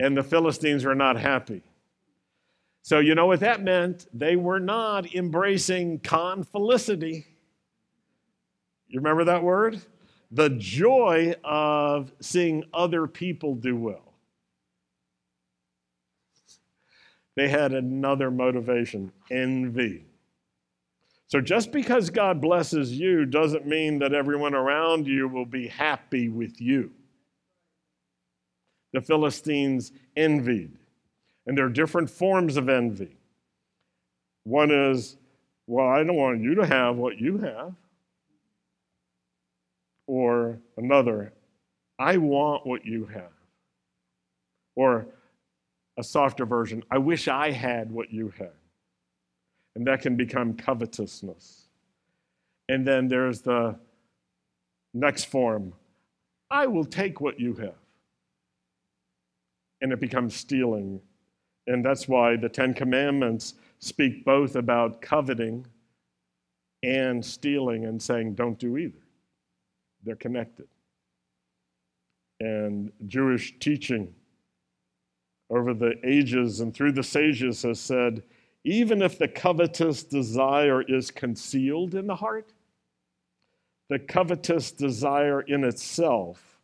and 0.00 0.16
the 0.16 0.22
Philistines 0.22 0.84
were 0.84 0.94
not 0.94 1.18
happy. 1.18 1.62
So, 2.82 2.98
you 2.98 3.14
know 3.14 3.26
what 3.26 3.40
that 3.40 3.62
meant? 3.62 4.06
They 4.12 4.36
were 4.36 4.60
not 4.60 5.14
embracing 5.14 6.00
confelicity. 6.00 7.24
You 8.88 9.00
remember 9.00 9.24
that 9.24 9.42
word? 9.42 9.80
The 10.30 10.50
joy 10.50 11.34
of 11.42 12.12
seeing 12.20 12.64
other 12.74 13.06
people 13.06 13.54
do 13.54 13.76
well. 13.76 14.03
They 17.36 17.48
had 17.48 17.72
another 17.72 18.30
motivation 18.30 19.12
envy. 19.30 20.04
So, 21.26 21.40
just 21.40 21.72
because 21.72 22.10
God 22.10 22.40
blesses 22.40 22.92
you 22.92 23.24
doesn't 23.24 23.66
mean 23.66 23.98
that 23.98 24.12
everyone 24.12 24.54
around 24.54 25.06
you 25.06 25.26
will 25.26 25.46
be 25.46 25.66
happy 25.66 26.28
with 26.28 26.60
you. 26.60 26.92
The 28.92 29.00
Philistines 29.00 29.90
envied. 30.16 30.70
And 31.46 31.58
there 31.58 31.66
are 31.66 31.70
different 31.70 32.08
forms 32.08 32.56
of 32.56 32.68
envy. 32.68 33.16
One 34.44 34.70
is, 34.70 35.16
well, 35.66 35.88
I 35.88 36.04
don't 36.04 36.16
want 36.16 36.40
you 36.40 36.54
to 36.54 36.66
have 36.66 36.96
what 36.96 37.18
you 37.18 37.38
have. 37.38 37.74
Or 40.06 40.58
another, 40.76 41.32
I 41.98 42.18
want 42.18 42.66
what 42.66 42.84
you 42.84 43.06
have. 43.06 43.32
Or 44.76 45.06
a 45.96 46.02
softer 46.02 46.44
version. 46.46 46.82
I 46.90 46.98
wish 46.98 47.28
I 47.28 47.50
had 47.50 47.90
what 47.90 48.12
you 48.12 48.32
had. 48.38 48.52
And 49.76 49.86
that 49.86 50.02
can 50.02 50.16
become 50.16 50.54
covetousness. 50.54 51.68
And 52.68 52.86
then 52.86 53.08
there's 53.08 53.40
the 53.40 53.78
next 54.92 55.24
form 55.24 55.74
I 56.50 56.66
will 56.66 56.84
take 56.84 57.20
what 57.20 57.40
you 57.40 57.54
have. 57.54 57.74
And 59.80 59.92
it 59.92 60.00
becomes 60.00 60.36
stealing. 60.36 61.00
And 61.66 61.84
that's 61.84 62.06
why 62.06 62.36
the 62.36 62.48
Ten 62.48 62.74
Commandments 62.74 63.54
speak 63.80 64.24
both 64.24 64.54
about 64.54 65.00
coveting 65.02 65.66
and 66.82 67.24
stealing 67.24 67.86
and 67.86 68.00
saying, 68.00 68.34
don't 68.34 68.58
do 68.58 68.76
either. 68.76 69.00
They're 70.04 70.16
connected. 70.16 70.68
And 72.40 72.92
Jewish 73.06 73.58
teaching 73.58 74.14
over 75.54 75.72
the 75.72 75.94
ages 76.04 76.60
and 76.60 76.74
through 76.74 76.92
the 76.92 77.02
sages 77.02 77.62
has 77.62 77.78
said, 77.78 78.22
even 78.64 79.00
if 79.02 79.18
the 79.18 79.28
covetous 79.28 80.02
desire 80.02 80.82
is 80.82 81.10
concealed 81.10 81.94
in 81.94 82.06
the 82.06 82.16
heart, 82.16 82.52
the 83.88 83.98
covetous 83.98 84.72
desire 84.72 85.42
in 85.42 85.62
itself 85.62 86.58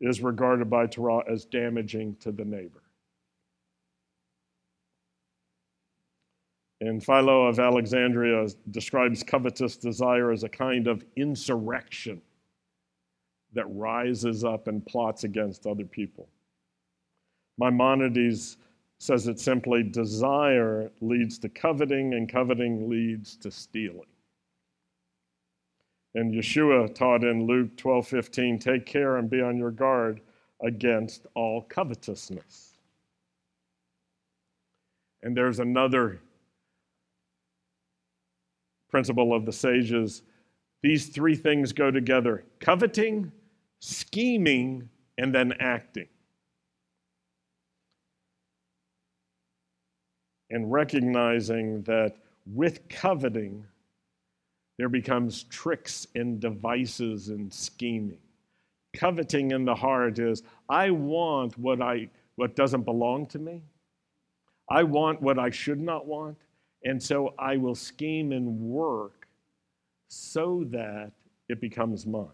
is 0.00 0.20
regarded 0.20 0.68
by 0.68 0.86
Torah 0.86 1.22
as 1.30 1.44
damaging 1.44 2.16
to 2.16 2.32
the 2.32 2.44
neighbor. 2.44 2.82
And 6.80 7.02
Philo 7.02 7.46
of 7.46 7.58
Alexandria 7.58 8.46
describes 8.72 9.22
covetous 9.22 9.76
desire 9.76 10.32
as 10.32 10.42
a 10.42 10.48
kind 10.48 10.86
of 10.86 11.02
insurrection 11.16 12.20
that 13.54 13.64
rises 13.68 14.44
up 14.44 14.68
and 14.68 14.84
plots 14.84 15.24
against 15.24 15.66
other 15.66 15.84
people. 15.84 16.28
Maimonides 17.58 18.56
says 18.98 19.26
it 19.26 19.38
simply 19.38 19.82
desire 19.82 20.90
leads 21.00 21.38
to 21.40 21.48
coveting, 21.48 22.14
and 22.14 22.28
coveting 22.28 22.88
leads 22.88 23.36
to 23.36 23.50
stealing. 23.50 24.06
And 26.14 26.32
Yeshua 26.32 26.94
taught 26.94 27.24
in 27.24 27.46
Luke 27.46 27.76
12 27.76 28.06
15, 28.06 28.58
take 28.58 28.86
care 28.86 29.16
and 29.16 29.28
be 29.28 29.40
on 29.40 29.58
your 29.58 29.72
guard 29.72 30.20
against 30.62 31.26
all 31.34 31.62
covetousness. 31.62 32.78
And 35.22 35.36
there's 35.36 35.58
another 35.58 36.20
principle 38.90 39.34
of 39.34 39.44
the 39.44 39.52
sages. 39.52 40.22
These 40.82 41.08
three 41.08 41.34
things 41.34 41.72
go 41.72 41.90
together 41.90 42.44
coveting, 42.60 43.32
scheming, 43.80 44.88
and 45.18 45.34
then 45.34 45.52
acting. 45.58 46.06
And 50.54 50.70
recognizing 50.70 51.82
that 51.82 52.14
with 52.46 52.88
coveting, 52.88 53.66
there 54.78 54.88
becomes 54.88 55.42
tricks 55.44 56.06
and 56.14 56.38
devices 56.38 57.28
and 57.28 57.52
scheming. 57.52 58.20
Coveting 58.94 59.50
in 59.50 59.64
the 59.64 59.74
heart 59.74 60.20
is 60.20 60.44
I 60.68 60.90
want 60.90 61.58
what 61.58 61.82
I 61.82 62.08
what 62.36 62.54
doesn't 62.54 62.82
belong 62.82 63.26
to 63.26 63.40
me. 63.40 63.62
I 64.70 64.84
want 64.84 65.20
what 65.20 65.40
I 65.40 65.50
should 65.50 65.80
not 65.80 66.06
want, 66.06 66.38
and 66.84 67.02
so 67.02 67.34
I 67.36 67.56
will 67.56 67.74
scheme 67.74 68.30
and 68.30 68.60
work 68.60 69.26
so 70.06 70.64
that 70.70 71.10
it 71.48 71.60
becomes 71.60 72.06
mine. 72.06 72.28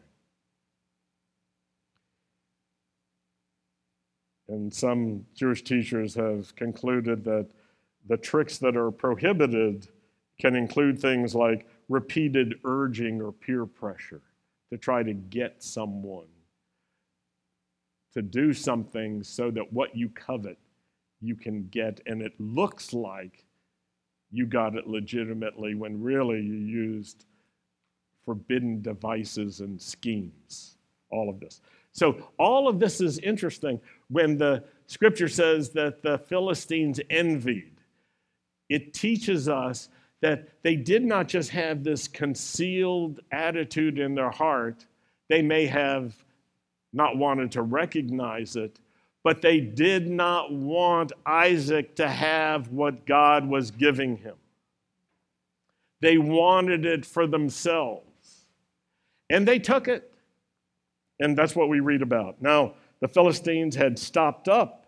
And 4.51 4.73
some 4.73 5.25
Jewish 5.35 5.65
teachers 5.65 6.15
have 6.17 6.55
concluded 6.55 7.25
that 7.25 7.49
the 8.11 8.17
tricks 8.17 8.59
that 8.59 8.77
are 8.77 8.91
prohibited 8.91 9.87
can 10.41 10.57
include 10.57 11.01
things 11.01 11.33
like 11.33 11.69
repeated 11.89 12.57
urging 12.65 13.23
or 13.23 13.31
peer 13.31 13.65
pressure 13.65 14.21
to 14.69 14.77
try 14.77 15.05
to 15.05 15.15
get 15.15 15.63
someone 15.63 16.27
to 18.13 18.21
do 18.21 18.53
something 18.53 19.23
so 19.23 19.53
that 19.53 19.73
what 19.73 19.97
you 19.97 20.09
covet 20.09 20.59
you 21.21 21.37
can 21.37 21.69
get, 21.69 22.01
and 22.05 22.21
it 22.21 22.33
looks 22.41 22.93
like 22.93 23.45
you 24.33 24.45
got 24.45 24.75
it 24.75 24.89
legitimately 24.89 25.77
when 25.77 26.03
really 26.03 26.41
you 26.41 26.55
used 26.55 27.27
forbidden 28.25 28.83
devices 28.83 29.61
and 29.61 29.81
schemes. 29.81 30.79
All 31.11 31.31
of 31.31 31.39
this. 31.39 31.61
So, 31.93 32.29
all 32.39 32.67
of 32.67 32.81
this 32.81 33.01
is 33.01 33.19
interesting 33.19 33.81
when 34.09 34.37
the 34.37 34.65
scripture 34.89 35.29
says 35.29 35.71
that 35.71 36.03
the 36.03 36.19
Philistines 36.19 37.01
envied 37.09 37.70
it 38.71 38.95
teaches 38.95 39.49
us 39.49 39.91
that 40.23 40.49
they 40.63 40.77
did 40.77 41.05
not 41.05 41.29
just 41.29 41.51
have 41.51 41.83
this 41.83 42.09
concealed 42.09 43.21
attitude 43.33 43.99
in 43.99 44.15
their 44.15 44.31
heart, 44.31 44.87
they 45.29 45.43
may 45.43 45.67
have 45.67 46.15
not 46.93 47.17
wanted 47.17 47.53
to 47.53 47.63
recognize 47.63 48.57
it, 48.57 48.79
but 49.23 49.43
they 49.43 49.61
did 49.61 50.09
not 50.09 50.53
want 50.53 51.13
Isaac 51.27 51.95
to 51.97 52.09
have 52.09 52.69
what 52.69 53.07
God 53.07 53.47
was 53.47 53.71
giving 53.71 54.17
him. 54.17 54.37
They 56.01 56.17
wanted 56.17 56.87
it 56.87 57.05
for 57.05 57.27
themselves. 57.27 58.47
And 59.29 59.47
they 59.47 59.59
took 59.59 59.89
it. 59.89 60.13
And 61.21 61.37
that's 61.37 61.55
what 61.55 61.69
we 61.69 61.81
read 61.81 62.03
about. 62.03 62.41
Now, 62.41 62.75
the 63.01 63.09
Philistines 63.09 63.77
had 63.77 63.99
stopped 63.99 64.49
up 64.49 64.87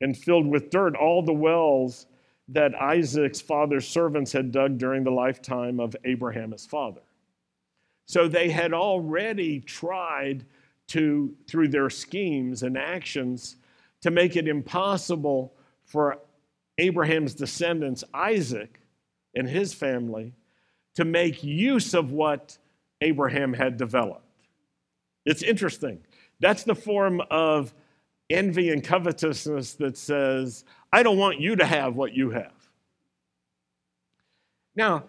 and 0.00 0.16
filled 0.16 0.46
with 0.46 0.70
dirt 0.70 0.94
all 0.94 1.22
the 1.22 1.32
wells 1.32 2.06
that 2.48 2.74
Isaac's 2.74 3.40
father's 3.40 3.86
servants 3.86 4.32
had 4.32 4.52
dug 4.52 4.78
during 4.78 5.04
the 5.04 5.10
lifetime 5.10 5.80
of 5.80 5.94
Abraham, 6.04 6.52
his 6.52 6.64
father. 6.66 7.02
So 8.06 8.26
they 8.26 8.48
had 8.48 8.72
already 8.72 9.60
tried 9.60 10.46
to, 10.88 11.34
through 11.46 11.68
their 11.68 11.90
schemes 11.90 12.62
and 12.62 12.78
actions, 12.78 13.56
to 14.00 14.10
make 14.10 14.36
it 14.36 14.48
impossible 14.48 15.52
for 15.84 16.18
Abraham's 16.78 17.34
descendants, 17.34 18.02
Isaac 18.14 18.80
and 19.34 19.46
his 19.46 19.74
family, 19.74 20.32
to 20.94 21.04
make 21.04 21.44
use 21.44 21.92
of 21.92 22.12
what 22.12 22.56
Abraham 23.02 23.52
had 23.52 23.76
developed. 23.76 24.24
It's 25.26 25.42
interesting. 25.42 26.00
That's 26.40 26.62
the 26.62 26.74
form 26.74 27.20
of 27.30 27.74
envy 28.30 28.70
and 28.70 28.82
covetousness 28.82 29.74
that 29.74 29.98
says, 29.98 30.64
I 30.92 31.02
don't 31.02 31.18
want 31.18 31.40
you 31.40 31.56
to 31.56 31.64
have 31.64 31.94
what 31.96 32.14
you 32.14 32.30
have. 32.30 32.52
Now, 34.74 35.04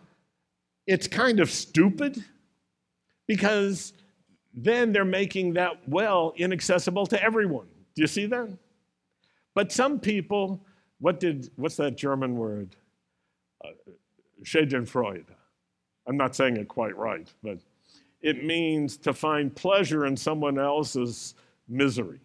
it's 0.88 1.08
kind 1.08 1.40
of 1.40 1.50
stupid 1.52 2.24
because 3.28 3.94
then 4.54 4.92
they're 4.92 5.06
making 5.06 5.54
that 5.54 5.78
well 5.88 6.34
inaccessible 6.36 7.06
to 7.08 7.24
everyone. 7.24 7.68
Do 7.96 8.02
you 8.02 8.08
see 8.08 8.26
that? 8.26 8.50
But 9.54 9.72
some 9.72 10.00
people, 10.00 10.66
what 11.00 11.20
did, 11.20 11.52
what's 11.56 11.76
that 11.78 11.96
German 11.96 12.36
word? 12.36 12.76
Uh, 13.64 13.70
Schadenfreude. 14.44 15.26
I'm 16.08 16.18
not 16.18 16.36
saying 16.36 16.58
it 16.58 16.68
quite 16.68 16.98
right, 16.98 17.32
but 17.44 17.60
it 18.22 18.44
means 18.44 18.98
to 18.98 19.14
find 19.14 19.56
pleasure 19.56 20.08
in 20.08 20.18
someone 20.18 20.58
else's 20.58 21.36
misery. 21.68 22.20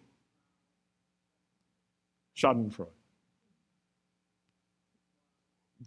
Schadenfreude. 2.35 2.94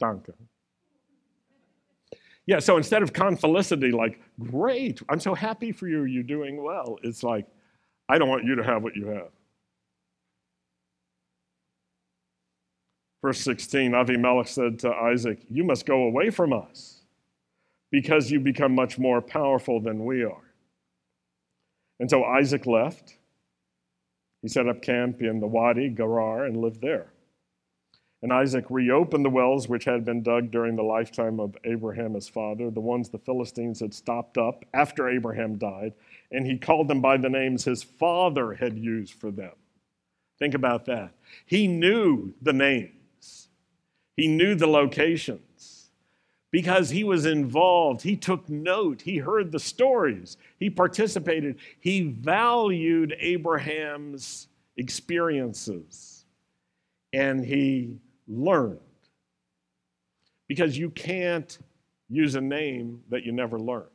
Danke. 0.00 0.32
Yeah, 2.46 2.60
so 2.60 2.78
instead 2.78 3.02
of 3.02 3.12
confelicity, 3.12 3.92
like, 3.92 4.20
great, 4.40 5.02
I'm 5.10 5.20
so 5.20 5.34
happy 5.34 5.70
for 5.70 5.86
you, 5.86 6.04
you're 6.04 6.22
doing 6.22 6.62
well, 6.62 6.98
it's 7.02 7.22
like, 7.22 7.46
I 8.08 8.16
don't 8.16 8.30
want 8.30 8.44
you 8.44 8.54
to 8.54 8.64
have 8.64 8.82
what 8.82 8.96
you 8.96 9.06
have. 9.08 9.28
Verse 13.20 13.40
16 13.40 13.92
Avimelech 13.92 14.48
said 14.48 14.78
to 14.80 14.90
Isaac, 14.90 15.40
You 15.50 15.64
must 15.64 15.84
go 15.84 16.04
away 16.04 16.30
from 16.30 16.52
us 16.52 17.02
because 17.90 18.30
you 18.30 18.40
become 18.40 18.74
much 18.74 18.98
more 18.98 19.20
powerful 19.20 19.80
than 19.80 20.04
we 20.04 20.24
are. 20.24 20.54
And 22.00 22.08
so 22.08 22.24
Isaac 22.24 22.66
left. 22.66 23.16
He 24.42 24.48
set 24.48 24.68
up 24.68 24.82
camp 24.82 25.20
in 25.20 25.40
the 25.40 25.46
Wadi, 25.46 25.90
Gerar, 25.90 26.46
and 26.46 26.56
lived 26.56 26.80
there. 26.80 27.12
And 28.20 28.32
Isaac 28.32 28.64
reopened 28.68 29.24
the 29.24 29.30
wells 29.30 29.68
which 29.68 29.84
had 29.84 30.04
been 30.04 30.22
dug 30.22 30.50
during 30.50 30.74
the 30.74 30.82
lifetime 30.82 31.38
of 31.38 31.56
Abraham 31.64 32.14
his 32.14 32.28
father, 32.28 32.70
the 32.70 32.80
ones 32.80 33.08
the 33.08 33.18
Philistines 33.18 33.78
had 33.78 33.94
stopped 33.94 34.36
up 34.36 34.64
after 34.74 35.08
Abraham 35.08 35.56
died, 35.56 35.92
and 36.32 36.44
he 36.44 36.58
called 36.58 36.88
them 36.88 37.00
by 37.00 37.16
the 37.16 37.30
names 37.30 37.64
his 37.64 37.82
father 37.82 38.54
had 38.54 38.76
used 38.76 39.14
for 39.14 39.30
them. 39.30 39.52
Think 40.38 40.54
about 40.54 40.86
that. 40.86 41.12
He 41.46 41.68
knew 41.68 42.34
the 42.42 42.52
names, 42.52 43.48
he 44.16 44.26
knew 44.26 44.56
the 44.56 44.66
locations 44.66 45.90
because 46.50 46.90
he 46.90 47.04
was 47.04 47.26
involved. 47.26 48.02
He 48.02 48.16
took 48.16 48.48
note, 48.48 49.02
he 49.02 49.18
heard 49.18 49.52
the 49.52 49.60
stories, 49.60 50.36
he 50.58 50.70
participated, 50.70 51.58
he 51.78 52.02
valued 52.02 53.14
Abraham's 53.20 54.48
experiences 54.76 56.18
and 57.12 57.44
he 57.44 57.98
learned. 58.28 58.78
Because 60.46 60.78
you 60.78 60.90
can't 60.90 61.58
use 62.08 62.34
a 62.34 62.40
name 62.40 63.00
that 63.10 63.24
you 63.24 63.32
never 63.32 63.58
learned. 63.58 63.86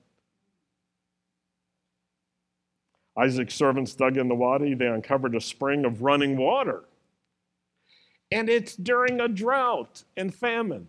Isaac's 3.17 3.55
servants 3.55 3.93
dug 3.93 4.17
in 4.17 4.27
the 4.27 4.35
wadi, 4.35 4.73
they 4.73 4.87
uncovered 4.87 5.35
a 5.35 5.41
spring 5.41 5.85
of 5.85 6.01
running 6.01 6.35
water. 6.37 6.83
And 8.31 8.49
it's 8.49 8.75
during 8.75 9.21
a 9.21 9.27
drought 9.27 10.03
and 10.17 10.33
famine, 10.33 10.87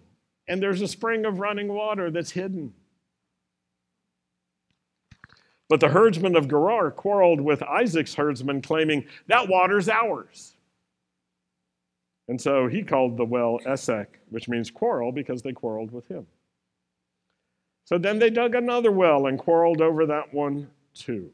and 0.49 0.63
there's 0.63 0.81
a 0.81 0.89
spring 0.89 1.27
of 1.27 1.41
running 1.41 1.69
water 1.69 2.11
that's 2.11 2.31
hidden. 2.31 2.73
But 5.69 5.81
the 5.81 5.89
herdsmen 5.89 6.37
of 6.37 6.49
Gerar 6.49 6.91
quarreled 6.91 7.41
with 7.41 7.63
Isaac's 7.63 8.15
herdsmen, 8.15 8.63
claiming, 8.63 9.07
That 9.29 9.49
water's 9.49 9.89
ours. 9.89 10.55
And 12.29 12.41
so 12.41 12.67
he 12.69 12.83
called 12.83 13.17
the 13.17 13.25
well 13.25 13.59
Esek, 13.67 14.19
which 14.31 14.49
means 14.49 14.71
quarrel, 14.71 15.13
because 15.13 15.43
they 15.43 15.53
quarreled 15.53 15.93
with 15.93 16.09
him. 16.09 16.27
So 17.85 17.99
then 17.99 18.19
they 18.19 18.31
dug 18.31 18.55
another 18.55 18.91
well 18.91 19.27
and 19.27 19.39
quarreled 19.39 19.83
over 19.83 20.07
that 20.07 20.33
one 20.33 20.71
too. 20.95 21.31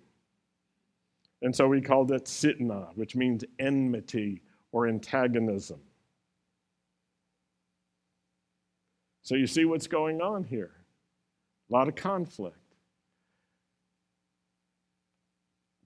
And 1.42 1.54
so 1.54 1.70
he 1.72 1.80
called 1.80 2.10
it 2.12 2.24
Sitnah, 2.24 2.88
which 2.96 3.14
means 3.14 3.44
enmity 3.58 4.42
or 4.72 4.88
antagonism. 4.88 5.80
So 9.22 9.36
you 9.36 9.46
see 9.46 9.64
what's 9.64 9.86
going 9.86 10.20
on 10.20 10.44
here. 10.44 10.72
A 11.70 11.72
lot 11.72 11.88
of 11.88 11.94
conflict. 11.94 12.56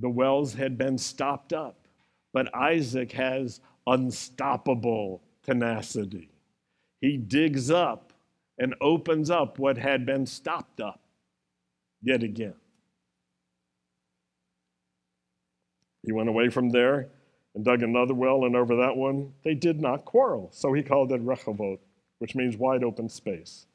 The 0.00 0.08
wells 0.08 0.54
had 0.54 0.76
been 0.78 0.98
stopped 0.98 1.52
up, 1.52 1.76
but 2.32 2.54
Isaac 2.54 3.12
has 3.12 3.60
unstoppable 3.86 5.22
tenacity. 5.42 6.30
He 7.00 7.16
digs 7.16 7.70
up 7.70 8.12
and 8.58 8.74
opens 8.80 9.30
up 9.30 9.58
what 9.58 9.76
had 9.76 10.06
been 10.06 10.26
stopped 10.26 10.80
up 10.80 11.00
yet 12.02 12.22
again. 12.22 12.54
He 16.04 16.12
went 16.12 16.28
away 16.28 16.50
from 16.50 16.70
there 16.70 17.08
and 17.54 17.64
dug 17.64 17.82
another 17.82 18.14
well, 18.14 18.44
and 18.44 18.56
over 18.56 18.76
that 18.76 18.96
one 18.96 19.32
they 19.42 19.54
did 19.54 19.80
not 19.80 20.04
quarrel. 20.04 20.48
So 20.52 20.72
he 20.72 20.82
called 20.82 21.12
it 21.12 21.24
Rehovot, 21.24 21.78
which 22.18 22.34
means 22.34 22.56
wide 22.56 22.84
open 22.84 23.08
space, 23.08 23.66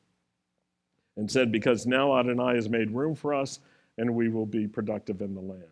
and 1.18 1.30
said, 1.30 1.52
Because 1.52 1.86
now 1.88 2.18
Adonai 2.18 2.56
has 2.56 2.70
made 2.70 2.92
room 2.92 3.16
for 3.16 3.34
us, 3.34 3.60
and 3.98 4.16
we 4.16 4.30
will 4.30 4.46
be 4.46 4.68
productive 4.68 5.22
in 5.22 5.34
the 5.34 5.42
land. 5.42 5.64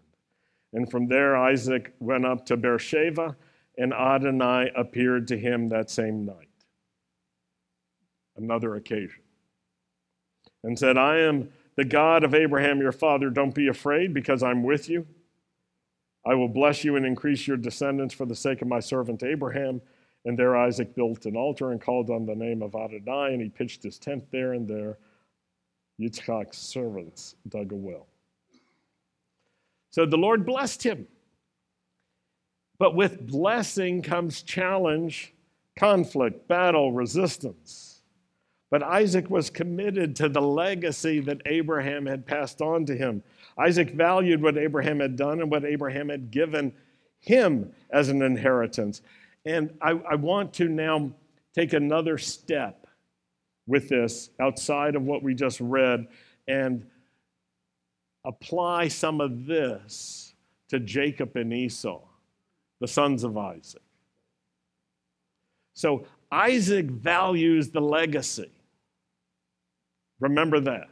And 0.73 0.89
from 0.89 1.07
there, 1.07 1.37
Isaac 1.37 1.93
went 1.99 2.25
up 2.25 2.45
to 2.47 2.57
Beersheba, 2.57 3.35
and 3.77 3.93
Adonai 3.93 4.71
appeared 4.75 5.27
to 5.27 5.37
him 5.37 5.69
that 5.69 5.89
same 5.89 6.25
night. 6.25 6.49
Another 8.35 8.75
occasion. 8.75 9.21
And 10.63 10.77
said, 10.77 10.97
I 10.97 11.19
am 11.19 11.49
the 11.75 11.85
God 11.85 12.23
of 12.23 12.33
Abraham 12.33 12.79
your 12.79 12.91
father. 12.91 13.29
Don't 13.29 13.53
be 13.53 13.67
afraid, 13.67 14.13
because 14.13 14.43
I'm 14.43 14.63
with 14.63 14.89
you. 14.89 15.05
I 16.25 16.33
will 16.33 16.49
bless 16.49 16.83
you 16.83 16.95
and 16.95 17.05
increase 17.05 17.47
your 17.47 17.57
descendants 17.57 18.13
for 18.13 18.25
the 18.25 18.35
sake 18.35 18.61
of 18.61 18.67
my 18.67 18.79
servant 18.79 19.23
Abraham. 19.23 19.81
And 20.25 20.37
there 20.37 20.57
Isaac 20.57 20.93
built 20.93 21.25
an 21.25 21.37
altar 21.37 21.71
and 21.71 21.79
called 21.79 22.09
on 22.09 22.25
the 22.25 22.35
name 22.35 22.61
of 22.61 22.75
Adonai, 22.75 23.33
and 23.33 23.41
he 23.41 23.49
pitched 23.49 23.83
his 23.83 23.97
tent 23.97 24.25
there, 24.31 24.53
and 24.53 24.67
there 24.67 24.97
Yitzchak's 26.01 26.57
servants 26.57 27.35
dug 27.47 27.71
a 27.71 27.75
well. 27.75 28.07
So 29.91 30.05
the 30.05 30.17
Lord 30.17 30.45
blessed 30.45 30.83
him. 30.83 31.07
But 32.79 32.95
with 32.95 33.25
blessing 33.25 34.01
comes 34.01 34.41
challenge, 34.41 35.33
conflict, 35.77 36.47
battle, 36.47 36.91
resistance. 36.91 38.01
But 38.69 38.83
Isaac 38.83 39.29
was 39.29 39.49
committed 39.49 40.15
to 40.17 40.29
the 40.29 40.41
legacy 40.41 41.19
that 41.21 41.41
Abraham 41.45 42.05
had 42.05 42.25
passed 42.25 42.61
on 42.61 42.85
to 42.85 42.95
him. 42.95 43.23
Isaac 43.57 43.91
valued 43.91 44.41
what 44.41 44.57
Abraham 44.57 44.99
had 44.99 45.15
done 45.15 45.41
and 45.41 45.49
what 45.49 45.65
Abraham 45.65 46.09
had 46.09 46.31
given 46.31 46.73
him 47.19 47.71
as 47.89 48.09
an 48.09 48.21
inheritance. 48.21 49.01
And 49.45 49.75
I, 49.81 49.91
I 50.09 50.15
want 50.15 50.53
to 50.55 50.67
now 50.67 51.11
take 51.55 51.73
another 51.73 52.17
step 52.17 52.85
with 53.65 53.89
this 53.89 54.29
outside 54.39 54.95
of 54.95 55.03
what 55.03 55.23
we 55.23 55.33
just 55.33 55.59
read 55.59 56.07
and 56.47 56.85
apply 58.25 58.89
some 58.89 59.21
of 59.21 59.45
this 59.45 60.33
to 60.69 60.79
Jacob 60.79 61.35
and 61.35 61.53
Esau, 61.53 62.01
the 62.79 62.87
sons 62.87 63.23
of 63.23 63.37
Isaac. 63.37 63.81
So 65.73 66.05
Isaac 66.31 66.85
values 66.85 67.69
the 67.69 67.81
legacy. 67.81 68.51
Remember 70.19 70.59
that. 70.59 70.87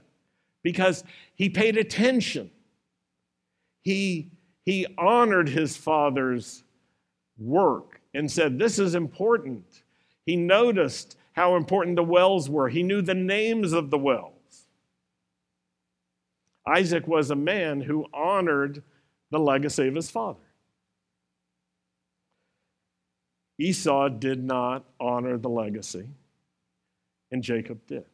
Because 0.63 1.03
he 1.35 1.49
paid 1.49 1.77
attention 1.77 2.49
he, 3.85 4.31
he 4.65 4.87
honored 4.97 5.47
his 5.47 5.77
father's 5.77 6.63
work 7.37 8.01
and 8.15 8.29
said, 8.29 8.57
This 8.57 8.79
is 8.79 8.95
important. 8.95 9.83
He 10.25 10.35
noticed 10.35 11.17
how 11.33 11.55
important 11.55 11.95
the 11.95 12.03
wells 12.03 12.49
were, 12.49 12.67
he 12.67 12.81
knew 12.81 13.01
the 13.01 13.13
names 13.13 13.73
of 13.73 13.91
the 13.91 13.97
wells. 13.97 14.31
Isaac 16.67 17.07
was 17.07 17.29
a 17.29 17.35
man 17.35 17.79
who 17.79 18.07
honored 18.11 18.81
the 19.29 19.39
legacy 19.39 19.87
of 19.87 19.93
his 19.93 20.09
father. 20.09 20.39
Esau 23.57 24.09
did 24.09 24.43
not 24.43 24.85
honor 24.99 25.37
the 25.37 25.49
legacy, 25.49 26.09
and 27.31 27.41
Jacob 27.41 27.85
did. 27.87 28.05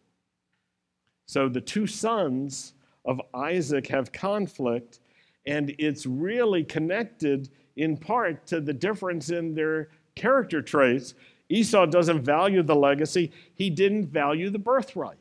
So 1.26 1.50
the 1.50 1.62
two 1.62 1.88
sons 1.88 2.74
of 3.06 3.22
Isaac 3.34 3.88
have 3.88 4.12
conflict 4.12 5.00
and 5.46 5.74
it's 5.80 6.06
really 6.06 6.64
connected 6.64 7.50
in 7.76 7.98
part 7.98 8.46
to 8.48 8.62
the 8.62 8.74
difference 8.74 9.30
in 9.30 9.56
their 9.56 9.90
character 10.16 10.62
traits. 10.62 11.14
Esau 11.50 11.86
doesn't 11.86 12.22
value 12.24 12.62
the 12.64 12.76
legacy, 12.76 13.32
he 13.56 13.70
didn't 13.70 14.08
value 14.08 14.50
the 14.50 14.60
birthright. 14.60 15.18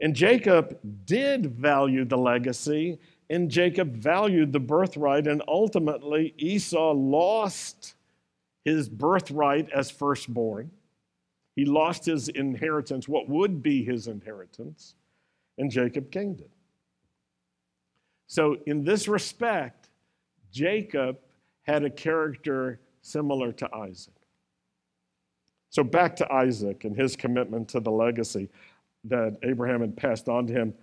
And 0.00 0.14
Jacob 0.14 0.78
did 1.04 1.46
value 1.46 2.04
the 2.04 2.18
legacy, 2.18 2.98
and 3.30 3.50
Jacob 3.50 3.96
valued 3.96 4.52
the 4.52 4.60
birthright, 4.60 5.26
and 5.26 5.42
ultimately 5.46 6.34
Esau 6.38 6.92
lost 6.92 7.94
his 8.64 8.88
birthright 8.88 9.70
as 9.70 9.90
firstborn. 9.90 10.70
He 11.56 11.64
lost 11.64 12.04
his 12.04 12.28
inheritance, 12.28 13.08
what 13.08 13.28
would 13.28 13.62
be 13.62 13.84
his 13.84 14.06
inheritance, 14.06 14.94
and 15.58 15.70
Jacob 15.70 16.10
gained 16.10 16.40
it. 16.40 16.50
So, 18.26 18.56
in 18.66 18.84
this 18.84 19.08
respect, 19.08 19.90
Jacob 20.50 21.18
had 21.62 21.84
a 21.84 21.90
character 21.90 22.80
similar 23.02 23.52
to 23.52 23.74
Isaac. 23.74 24.14
So, 25.68 25.84
back 25.84 26.16
to 26.16 26.32
Isaac 26.32 26.84
and 26.84 26.96
his 26.96 27.16
commitment 27.16 27.68
to 27.70 27.80
the 27.80 27.90
legacy 27.90 28.48
that 29.04 29.36
Abraham 29.42 29.80
had 29.80 29.96
passed 29.96 30.28
on 30.28 30.46
to 30.46 30.52
him. 30.52 30.74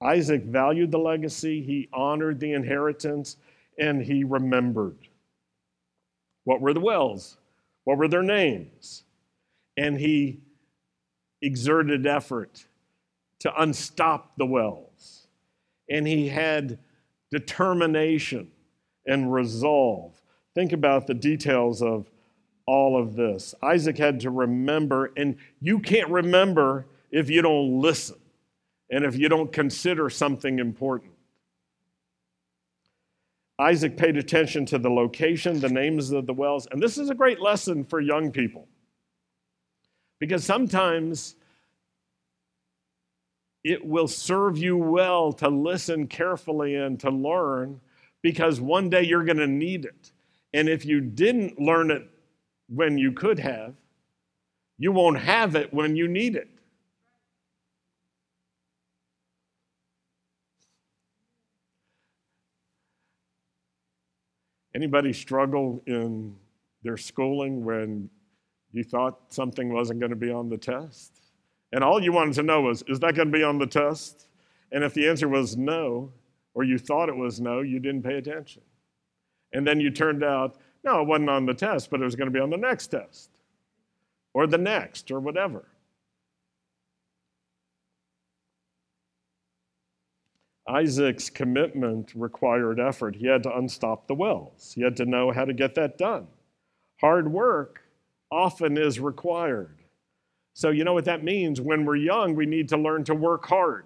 Isaac 0.00 0.42
valued 0.44 0.90
the 0.90 0.98
legacy, 0.98 1.62
he 1.62 1.88
honored 1.92 2.40
the 2.40 2.52
inheritance, 2.52 3.36
and 3.78 4.02
he 4.02 4.24
remembered. 4.24 4.96
What 6.48 6.62
were 6.62 6.72
the 6.72 6.80
wells? 6.80 7.36
What 7.84 7.98
were 7.98 8.08
their 8.08 8.22
names? 8.22 9.02
And 9.76 9.98
he 9.98 10.40
exerted 11.42 12.06
effort 12.06 12.64
to 13.40 13.52
unstop 13.60 14.34
the 14.38 14.46
wells 14.46 15.26
and 15.90 16.06
he 16.06 16.26
had 16.28 16.78
determination 17.30 18.50
and 19.06 19.30
resolve. 19.30 20.22
Think 20.54 20.72
about 20.72 21.06
the 21.06 21.12
details 21.12 21.82
of 21.82 22.10
all 22.64 22.98
of 22.98 23.14
this. 23.14 23.54
Isaac 23.62 23.98
had 23.98 24.20
to 24.20 24.30
remember, 24.30 25.12
and 25.18 25.36
you 25.60 25.80
can't 25.80 26.08
remember 26.08 26.86
if 27.10 27.28
you 27.28 27.42
don't 27.42 27.78
listen 27.78 28.16
and 28.90 29.04
if 29.04 29.18
you 29.18 29.28
don't 29.28 29.52
consider 29.52 30.08
something 30.08 30.60
important. 30.60 31.12
Isaac 33.58 33.96
paid 33.96 34.16
attention 34.16 34.64
to 34.66 34.78
the 34.78 34.90
location, 34.90 35.60
the 35.60 35.68
names 35.68 36.12
of 36.12 36.26
the 36.26 36.32
wells, 36.32 36.68
and 36.70 36.82
this 36.82 36.96
is 36.96 37.10
a 37.10 37.14
great 37.14 37.40
lesson 37.40 37.84
for 37.84 38.00
young 38.00 38.30
people. 38.30 38.68
Because 40.20 40.44
sometimes 40.44 41.36
it 43.64 43.84
will 43.84 44.08
serve 44.08 44.56
you 44.56 44.76
well 44.76 45.32
to 45.34 45.48
listen 45.48 46.06
carefully 46.06 46.76
and 46.76 46.98
to 47.00 47.10
learn 47.10 47.80
because 48.22 48.60
one 48.60 48.88
day 48.88 49.02
you're 49.02 49.24
going 49.24 49.38
to 49.38 49.46
need 49.46 49.84
it. 49.84 50.12
And 50.54 50.68
if 50.68 50.84
you 50.84 51.00
didn't 51.00 51.60
learn 51.60 51.90
it 51.90 52.08
when 52.68 52.98
you 52.98 53.12
could 53.12 53.38
have, 53.38 53.74
you 54.78 54.92
won't 54.92 55.18
have 55.18 55.56
it 55.56 55.74
when 55.74 55.96
you 55.96 56.08
need 56.08 56.36
it. 56.36 56.48
Anybody 64.78 65.12
struggle 65.12 65.82
in 65.88 66.36
their 66.84 66.96
schooling 66.96 67.64
when 67.64 68.08
you 68.70 68.84
thought 68.84 69.18
something 69.26 69.72
wasn't 69.72 69.98
going 69.98 70.10
to 70.10 70.16
be 70.16 70.30
on 70.30 70.48
the 70.48 70.56
test? 70.56 71.18
And 71.72 71.82
all 71.82 72.00
you 72.00 72.12
wanted 72.12 72.34
to 72.34 72.44
know 72.44 72.60
was, 72.60 72.84
is 72.86 73.00
that 73.00 73.16
going 73.16 73.26
to 73.26 73.36
be 73.36 73.42
on 73.42 73.58
the 73.58 73.66
test? 73.66 74.28
And 74.70 74.84
if 74.84 74.94
the 74.94 75.08
answer 75.08 75.26
was 75.26 75.56
no, 75.56 76.12
or 76.54 76.62
you 76.62 76.78
thought 76.78 77.08
it 77.08 77.16
was 77.16 77.40
no, 77.40 77.60
you 77.60 77.80
didn't 77.80 78.04
pay 78.04 78.18
attention. 78.18 78.62
And 79.52 79.66
then 79.66 79.80
you 79.80 79.90
turned 79.90 80.22
out, 80.22 80.58
no, 80.84 81.02
it 81.02 81.08
wasn't 81.08 81.30
on 81.30 81.44
the 81.44 81.54
test, 81.54 81.90
but 81.90 82.00
it 82.00 82.04
was 82.04 82.14
going 82.14 82.28
to 82.28 82.32
be 82.32 82.38
on 82.38 82.50
the 82.50 82.56
next 82.56 82.86
test, 82.86 83.30
or 84.32 84.46
the 84.46 84.58
next, 84.58 85.10
or 85.10 85.18
whatever. 85.18 85.66
Isaac's 90.68 91.30
commitment 91.30 92.12
required 92.14 92.78
effort. 92.78 93.16
He 93.16 93.26
had 93.26 93.42
to 93.44 93.56
unstop 93.56 94.06
the 94.06 94.14
wells, 94.14 94.72
he 94.74 94.82
had 94.82 94.96
to 94.96 95.06
know 95.06 95.32
how 95.32 95.44
to 95.44 95.52
get 95.52 95.74
that 95.76 95.98
done. 95.98 96.28
Hard 97.00 97.32
work 97.32 97.82
often 98.30 98.76
is 98.76 99.00
required. 99.00 99.78
So, 100.54 100.70
you 100.70 100.84
know 100.84 100.92
what 100.92 101.04
that 101.04 101.22
means? 101.22 101.60
When 101.60 101.84
we're 101.84 101.96
young, 101.96 102.34
we 102.34 102.44
need 102.44 102.68
to 102.70 102.76
learn 102.76 103.04
to 103.04 103.14
work 103.14 103.46
hard. 103.46 103.84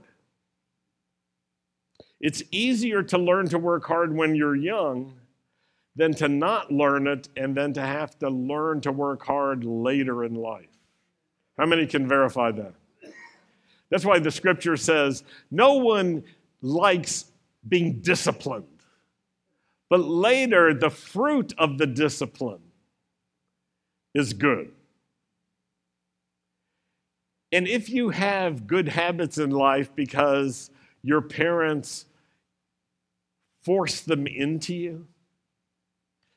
It's 2.19 2.43
easier 2.51 3.03
to 3.03 3.19
learn 3.19 3.49
to 3.51 3.59
work 3.59 3.85
hard 3.85 4.17
when 4.17 4.35
you're 4.35 4.57
young 4.57 5.15
than 5.97 6.15
to 6.15 6.29
not 6.29 6.73
learn 6.73 7.07
it 7.07 7.29
and 7.37 7.55
then 7.55 7.73
to 7.75 7.83
have 7.83 8.19
to 8.21 8.31
learn 8.31 8.81
to 8.81 8.93
work 8.93 9.25
hard 9.27 9.65
later 9.65 10.25
in 10.25 10.35
life. 10.35 10.71
How 11.59 11.67
many 11.67 11.87
can 11.87 12.09
verify 12.09 12.53
that? 12.53 12.75
That's 13.91 14.05
why 14.07 14.19
the 14.19 14.31
scripture 14.31 14.77
says 14.79 15.25
no 15.51 15.75
one 15.75 16.25
likes 16.63 17.27
being 17.69 18.01
disciplined. 18.01 18.65
But 19.91 20.01
later, 20.01 20.73
the 20.73 20.91
fruit 20.91 21.53
of 21.59 21.77
the 21.77 21.87
discipline 21.87 22.63
is 24.15 24.33
good. 24.33 24.73
And 27.53 27.69
if 27.69 27.91
you 27.91 28.09
have 28.09 28.67
good 28.67 28.89
habits 28.89 29.37
in 29.37 29.51
life 29.51 29.95
because 29.95 30.71
your 31.03 31.21
parents 31.21 32.07
force 33.61 34.01
them 34.01 34.27
into 34.27 34.75
you, 34.75 35.07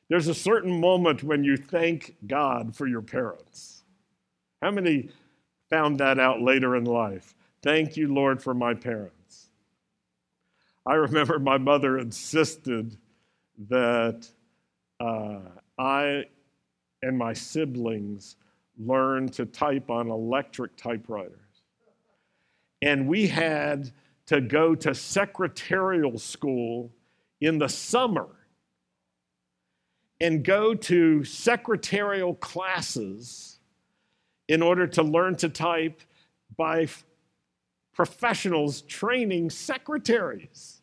there's 0.08 0.28
a 0.28 0.34
certain 0.34 0.78
moment 0.78 1.24
when 1.24 1.42
you 1.42 1.56
thank 1.56 2.14
God 2.26 2.76
for 2.76 2.86
your 2.86 3.02
parents. 3.02 3.82
How 4.62 4.70
many 4.70 5.08
found 5.70 5.98
that 5.98 6.20
out 6.20 6.42
later 6.42 6.76
in 6.76 6.84
life? 6.84 7.34
Thank 7.62 7.96
you, 7.96 8.12
Lord, 8.12 8.42
for 8.42 8.54
my 8.54 8.74
parents. 8.74 9.15
I 10.86 10.94
remember 10.94 11.38
my 11.38 11.58
mother 11.58 11.98
insisted 11.98 12.96
that 13.68 14.28
uh, 15.00 15.40
I 15.78 16.24
and 17.02 17.18
my 17.18 17.32
siblings 17.32 18.36
learn 18.78 19.28
to 19.30 19.46
type 19.46 19.90
on 19.90 20.10
electric 20.10 20.76
typewriters. 20.76 21.40
And 22.82 23.08
we 23.08 23.26
had 23.26 23.90
to 24.26 24.40
go 24.40 24.74
to 24.76 24.94
secretarial 24.94 26.18
school 26.18 26.92
in 27.40 27.58
the 27.58 27.68
summer 27.68 28.28
and 30.20 30.44
go 30.44 30.74
to 30.74 31.24
secretarial 31.24 32.34
classes 32.34 33.58
in 34.48 34.62
order 34.62 34.86
to 34.86 35.02
learn 35.02 35.36
to 35.36 35.48
type 35.48 36.00
by 36.56 36.86
professionals 37.92 38.82
training 38.82 39.50
secretaries. 39.50 40.75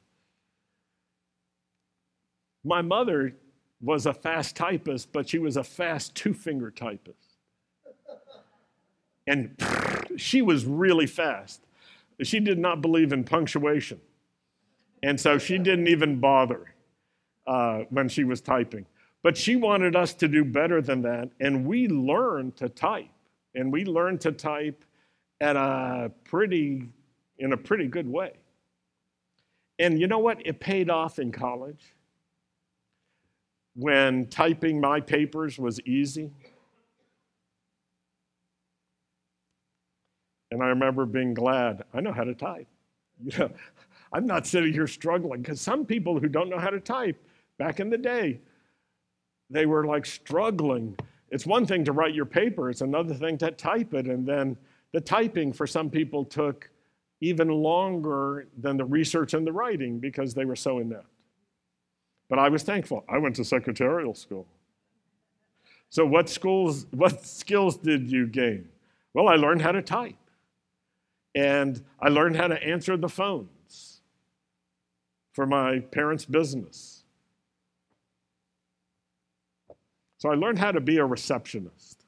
My 2.63 2.81
mother 2.81 3.35
was 3.81 4.05
a 4.05 4.13
fast 4.13 4.55
typist, 4.55 5.11
but 5.11 5.27
she 5.27 5.37
was 5.37 5.57
a 5.57 5.63
fast 5.63 6.15
two 6.15 6.33
finger 6.33 6.71
typist. 6.71 7.37
And 9.27 9.55
she 10.17 10.41
was 10.41 10.65
really 10.65 11.07
fast. 11.07 11.61
She 12.21 12.39
did 12.39 12.59
not 12.59 12.81
believe 12.81 13.11
in 13.11 13.23
punctuation. 13.23 13.99
And 15.01 15.19
so 15.19 15.37
she 15.37 15.57
didn't 15.57 15.87
even 15.87 16.19
bother 16.19 16.73
uh, 17.45 17.83
when 17.89 18.07
she 18.07 18.23
was 18.23 18.39
typing. 18.39 18.85
But 19.21 19.37
she 19.37 19.55
wanted 19.55 19.95
us 19.95 20.13
to 20.15 20.27
do 20.27 20.45
better 20.45 20.81
than 20.81 21.01
that. 21.01 21.29
And 21.39 21.65
we 21.65 21.87
learned 21.87 22.55
to 22.57 22.69
type. 22.69 23.09
And 23.55 23.71
we 23.71 23.85
learned 23.85 24.21
to 24.21 24.31
type 24.31 24.83
at 25.41 25.55
a 25.55 26.11
pretty, 26.23 26.87
in 27.37 27.53
a 27.53 27.57
pretty 27.57 27.87
good 27.87 28.07
way. 28.07 28.33
And 29.79 29.99
you 29.99 30.07
know 30.07 30.19
what? 30.19 30.45
It 30.45 30.59
paid 30.59 30.89
off 30.89 31.19
in 31.19 31.31
college 31.31 31.93
when 33.75 34.27
typing 34.27 34.79
my 34.79 34.99
papers 34.99 35.57
was 35.57 35.79
easy. 35.81 36.31
And 40.51 40.61
I 40.61 40.67
remember 40.67 41.05
being 41.05 41.33
glad, 41.33 41.83
I 41.93 42.01
know 42.01 42.11
how 42.11 42.23
to 42.23 42.35
type. 42.35 42.67
You 43.23 43.37
know, 43.37 43.51
I'm 44.13 44.27
not 44.27 44.45
sitting 44.45 44.73
here 44.73 44.85
struggling 44.85 45.41
because 45.41 45.59
some 45.59 45.85
people 45.85 46.19
who 46.19 46.27
don't 46.27 46.49
know 46.49 46.59
how 46.59 46.69
to 46.69 46.79
type 46.79 47.19
back 47.57 47.79
in 47.79 47.89
the 47.89 47.97
day, 47.97 48.39
they 49.49 49.65
were 49.65 49.85
like 49.85 50.05
struggling. 50.05 50.95
It's 51.31 51.47
one 51.47 51.65
thing 51.65 51.83
to 51.85 51.91
write 51.91 52.13
your 52.13 52.25
paper, 52.25 52.69
it's 52.69 52.81
another 52.81 53.15
thing 53.15 53.37
to 53.39 53.49
type 53.51 53.93
it. 53.95 54.05
And 54.05 54.27
then 54.27 54.55
the 54.91 55.01
typing 55.01 55.51
for 55.51 55.65
some 55.65 55.89
people 55.89 56.23
took 56.23 56.69
even 57.21 57.47
longer 57.47 58.47
than 58.57 58.77
the 58.77 58.85
research 58.85 59.33
and 59.33 59.47
the 59.47 59.51
writing 59.51 59.97
because 59.97 60.33
they 60.33 60.45
were 60.45 60.55
so 60.55 60.79
inept. 60.79 61.12
But 62.33 62.39
I 62.39 62.49
was 62.49 62.63
thankful. 62.63 63.05
I 63.07 63.19
went 63.19 63.35
to 63.35 63.45
secretarial 63.45 64.15
school. 64.15 64.47
So 65.91 66.03
what 66.03 66.27
schools, 66.27 66.87
what 66.91 67.23
skills 67.23 67.77
did 67.77 68.11
you 68.11 68.25
gain? 68.25 68.69
Well, 69.13 69.27
I 69.27 69.35
learned 69.35 69.61
how 69.61 69.71
to 69.71 69.83
type. 69.83 70.15
And 71.35 71.83
I 71.99 72.09
learned 72.09 72.35
how 72.35 72.47
to 72.47 72.55
answer 72.63 72.97
the 72.97 73.07
phones 73.07 74.01
for 75.33 75.45
my 75.45 75.81
parents' 75.81 76.25
business. 76.25 77.03
So 80.17 80.31
I 80.31 80.33
learned 80.33 80.57
how 80.57 80.71
to 80.71 80.81
be 80.81 80.97
a 80.97 81.05
receptionist. 81.05 82.03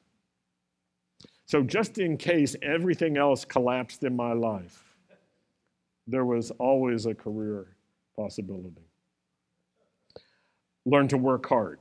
So, 1.45 1.61
just 1.61 1.99
in 1.99 2.17
case 2.17 2.55
everything 2.63 3.15
else 3.15 3.45
collapsed 3.45 4.03
in 4.03 4.15
my 4.15 4.33
life, 4.33 4.97
there 6.07 6.25
was 6.25 6.49
always 6.49 7.05
a 7.05 7.13
career 7.13 7.67
possibility 8.15 8.84
learn 10.85 11.07
to 11.09 11.17
work 11.17 11.47
hard. 11.47 11.79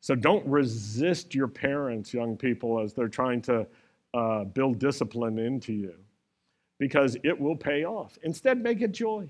So 0.00 0.14
don't 0.14 0.44
resist 0.46 1.34
your 1.34 1.48
parents, 1.48 2.12
young 2.12 2.36
people, 2.36 2.80
as 2.80 2.92
they're 2.92 3.08
trying 3.08 3.40
to 3.42 3.66
uh, 4.14 4.44
build 4.44 4.78
discipline 4.78 5.38
into 5.38 5.72
you 5.72 5.94
because 6.78 7.16
it 7.22 7.38
will 7.40 7.56
pay 7.56 7.84
off. 7.84 8.18
Instead, 8.24 8.60
make 8.60 8.80
it 8.80 8.92
joy. 8.92 9.28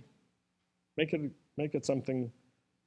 Make 0.96 1.12
it, 1.12 1.30
make 1.58 1.74
it 1.74 1.84
something 1.84 2.32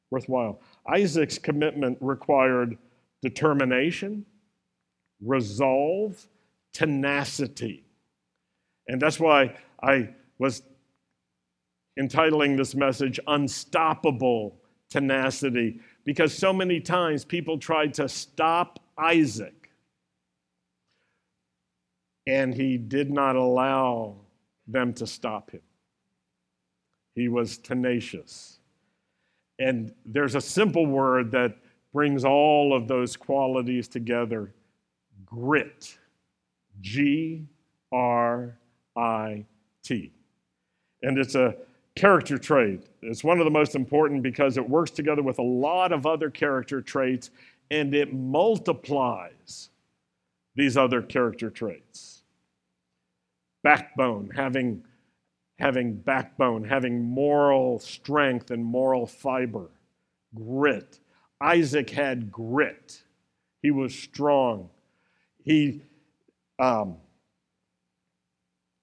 worthwhile. 0.10 0.60
Isaac's 0.88 1.38
commitment 1.38 1.98
required 2.02 2.78
determination, 3.22 4.26
resolve, 5.24 6.28
tenacity. 6.74 7.84
And 8.88 9.02
that's 9.02 9.20
why 9.20 9.56
I 9.82 10.10
was 10.40 10.64
entitling 11.98 12.56
this 12.56 12.76
message 12.76 13.20
Unstoppable 13.28 14.58
Tenacity 14.96 15.82
because 16.06 16.34
so 16.34 16.54
many 16.54 16.80
times 16.80 17.26
people 17.26 17.58
tried 17.58 17.94
to 17.96 18.08
stop 18.08 18.80
Isaac, 18.98 19.70
and 22.26 22.54
he 22.54 22.78
did 22.78 23.12
not 23.12 23.36
allow 23.36 24.16
them 24.68 24.94
to 24.94 25.06
stop 25.06 25.52
him. 25.52 25.60
He 27.14 27.28
was 27.28 27.58
tenacious. 27.58 28.60
And 29.60 29.94
there's 30.06 30.36
a 30.36 30.42
simple 30.42 30.86
word 30.86 31.30
that 31.32 31.58
brings 31.92 32.24
all 32.24 32.74
of 32.74 32.88
those 32.88 33.18
qualities 33.18 33.90
together 33.90 34.54
grit. 35.26 35.98
G 36.80 37.46
R 37.92 38.58
I 38.96 39.46
T. 39.84 40.14
And 41.04 41.18
it's 41.18 41.36
a 41.36 41.56
character 41.96 42.38
trait. 42.38 42.84
It's 43.02 43.24
one 43.24 43.40
of 43.40 43.46
the 43.46 43.52
most 43.52 43.76
important 43.76 44.22
because 44.22 44.58
it 44.58 44.70
works 44.70 44.92
together 44.92 45.24
with 45.24 45.40
a 45.40 45.44
lot 45.44 45.92
of 45.92 46.06
other 46.06 46.30
character 46.30 46.82
traits 46.82 47.32
and 47.72 47.96
it 47.96 48.14
multiplies 48.14 49.70
these 50.56 50.78
other 50.78 51.02
character 51.02 51.50
traits. 51.50 52.24
Backbone, 53.64 54.30
having, 54.36 54.84
having 55.58 55.96
backbone, 55.96 56.64
having 56.64 57.04
moral 57.04 57.80
strength 57.80 58.52
and 58.52 58.64
moral 58.64 59.08
fiber. 59.08 59.70
Grit. 60.36 61.00
Isaac 61.42 61.90
had 61.90 62.32
grit. 62.32 63.02
He 63.62 63.72
was 63.72 63.96
strong. 63.96 64.70
He, 65.44 65.82
um, 66.60 66.98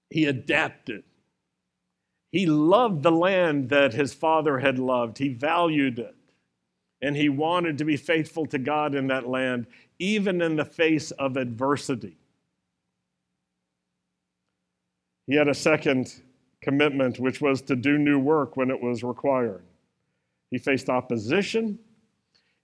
he 0.09 0.25
adapted. 0.25 1.03
He 2.33 2.47
loved 2.47 3.03
the 3.03 3.11
land 3.11 3.69
that 3.69 3.93
his 3.93 4.11
father 4.11 4.57
had 4.57 4.79
loved, 4.79 5.19
he 5.19 5.29
valued 5.29 5.99
it. 5.99 6.15
And 6.99 7.15
he 7.15 7.29
wanted 7.29 7.77
to 7.77 7.85
be 7.85 7.95
faithful 7.95 8.47
to 8.47 8.57
God 8.57 8.95
in 8.95 9.07
that 9.07 9.27
land, 9.27 9.67
even 9.99 10.41
in 10.41 10.55
the 10.55 10.65
face 10.65 11.11
of 11.11 11.37
adversity. 11.37 12.17
He 15.27 15.35
had 15.35 15.47
a 15.47 15.53
second 15.53 16.21
commitment, 16.61 17.19
which 17.19 17.39
was 17.39 17.61
to 17.63 17.75
do 17.75 17.97
new 17.97 18.17
work 18.17 18.57
when 18.57 18.71
it 18.71 18.81
was 18.81 19.03
required. 19.03 19.63
He 20.49 20.57
faced 20.57 20.89
opposition, 20.89 21.77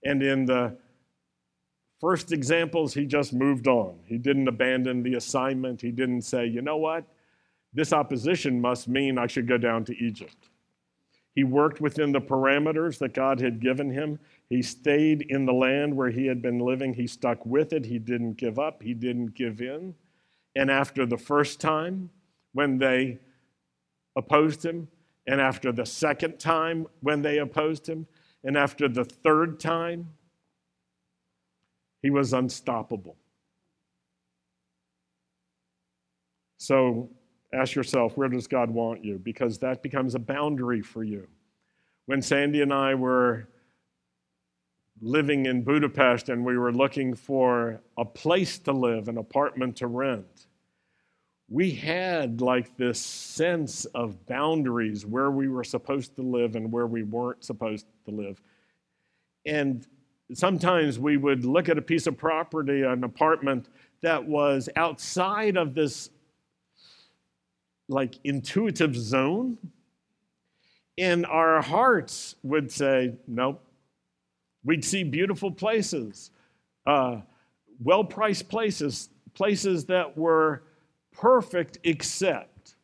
and 0.04 0.22
in 0.22 0.46
the 0.46 0.76
first 2.00 2.32
examples, 2.32 2.92
he 2.94 3.04
just 3.04 3.32
moved 3.32 3.68
on. 3.68 4.00
He 4.06 4.18
didn't 4.18 4.48
abandon 4.48 5.02
the 5.02 5.14
assignment. 5.14 5.80
He 5.80 5.92
didn't 5.92 6.22
say, 6.22 6.46
you 6.46 6.62
know 6.62 6.78
what? 6.78 7.04
This 7.72 7.92
opposition 7.92 8.60
must 8.60 8.88
mean 8.88 9.18
I 9.18 9.26
should 9.26 9.46
go 9.46 9.58
down 9.58 9.84
to 9.86 9.96
Egypt. 9.96 10.48
He 11.34 11.44
worked 11.44 11.80
within 11.80 12.10
the 12.12 12.20
parameters 12.20 12.98
that 12.98 13.14
God 13.14 13.40
had 13.40 13.60
given 13.60 13.90
him. 13.90 14.18
He 14.48 14.62
stayed 14.62 15.22
in 15.22 15.46
the 15.46 15.52
land 15.52 15.96
where 15.96 16.10
he 16.10 16.26
had 16.26 16.42
been 16.42 16.58
living. 16.58 16.94
He 16.94 17.06
stuck 17.06 17.46
with 17.46 17.72
it. 17.72 17.86
He 17.86 17.98
didn't 17.98 18.34
give 18.34 18.58
up. 18.58 18.82
He 18.82 18.94
didn't 18.94 19.34
give 19.34 19.60
in. 19.60 19.94
And 20.56 20.70
after 20.70 21.06
the 21.06 21.16
first 21.16 21.60
time, 21.60 22.10
when 22.52 22.78
they 22.78 23.20
opposed 24.16 24.64
him, 24.64 24.88
and 25.28 25.40
after 25.40 25.70
the 25.70 25.86
second 25.86 26.40
time 26.40 26.88
when 27.00 27.22
they 27.22 27.38
opposed 27.38 27.88
him, 27.88 28.08
and 28.42 28.56
after 28.56 28.88
the 28.88 29.04
third 29.04 29.60
time, 29.60 30.08
he 32.02 32.10
was 32.10 32.32
unstoppable. 32.32 33.16
So 36.56 37.10
ask 37.52 37.74
yourself, 37.74 38.16
where 38.16 38.28
does 38.28 38.46
God 38.46 38.70
want 38.70 39.04
you? 39.04 39.18
Because 39.18 39.58
that 39.58 39.82
becomes 39.82 40.14
a 40.14 40.18
boundary 40.18 40.80
for 40.80 41.02
you. 41.02 41.26
When 42.06 42.22
Sandy 42.22 42.60
and 42.60 42.72
I 42.72 42.94
were 42.94 43.48
living 45.00 45.46
in 45.46 45.62
Budapest 45.62 46.28
and 46.28 46.44
we 46.44 46.58
were 46.58 46.72
looking 46.72 47.14
for 47.14 47.80
a 47.96 48.04
place 48.04 48.58
to 48.60 48.72
live, 48.72 49.08
an 49.08 49.18
apartment 49.18 49.76
to 49.76 49.86
rent, 49.86 50.46
we 51.48 51.72
had 51.72 52.40
like 52.40 52.76
this 52.76 53.00
sense 53.00 53.84
of 53.86 54.24
boundaries 54.26 55.04
where 55.04 55.30
we 55.30 55.48
were 55.48 55.64
supposed 55.64 56.14
to 56.16 56.22
live 56.22 56.54
and 56.54 56.70
where 56.70 56.86
we 56.86 57.02
weren't 57.02 57.44
supposed 57.44 57.86
to 58.04 58.12
live. 58.12 58.40
And 59.44 59.84
sometimes 60.32 60.98
we 60.98 61.16
would 61.16 61.44
look 61.44 61.68
at 61.68 61.76
a 61.76 61.82
piece 61.82 62.06
of 62.06 62.16
property, 62.16 62.82
an 62.82 63.02
apartment 63.02 63.68
that 64.00 64.24
was 64.24 64.68
outside 64.76 65.56
of 65.56 65.74
this 65.74 66.10
like 67.90 68.14
intuitive 68.22 68.96
zone, 68.96 69.58
and 70.96 71.26
our 71.26 71.60
hearts 71.60 72.36
would 72.42 72.70
say, 72.70 73.14
nope. 73.26 73.62
We'd 74.64 74.84
see 74.84 75.02
beautiful 75.04 75.50
places, 75.50 76.30
uh, 76.86 77.22
well 77.82 78.04
priced 78.04 78.48
places, 78.48 79.08
places 79.34 79.86
that 79.86 80.16
were 80.16 80.62
perfect 81.12 81.78
except 81.82 82.76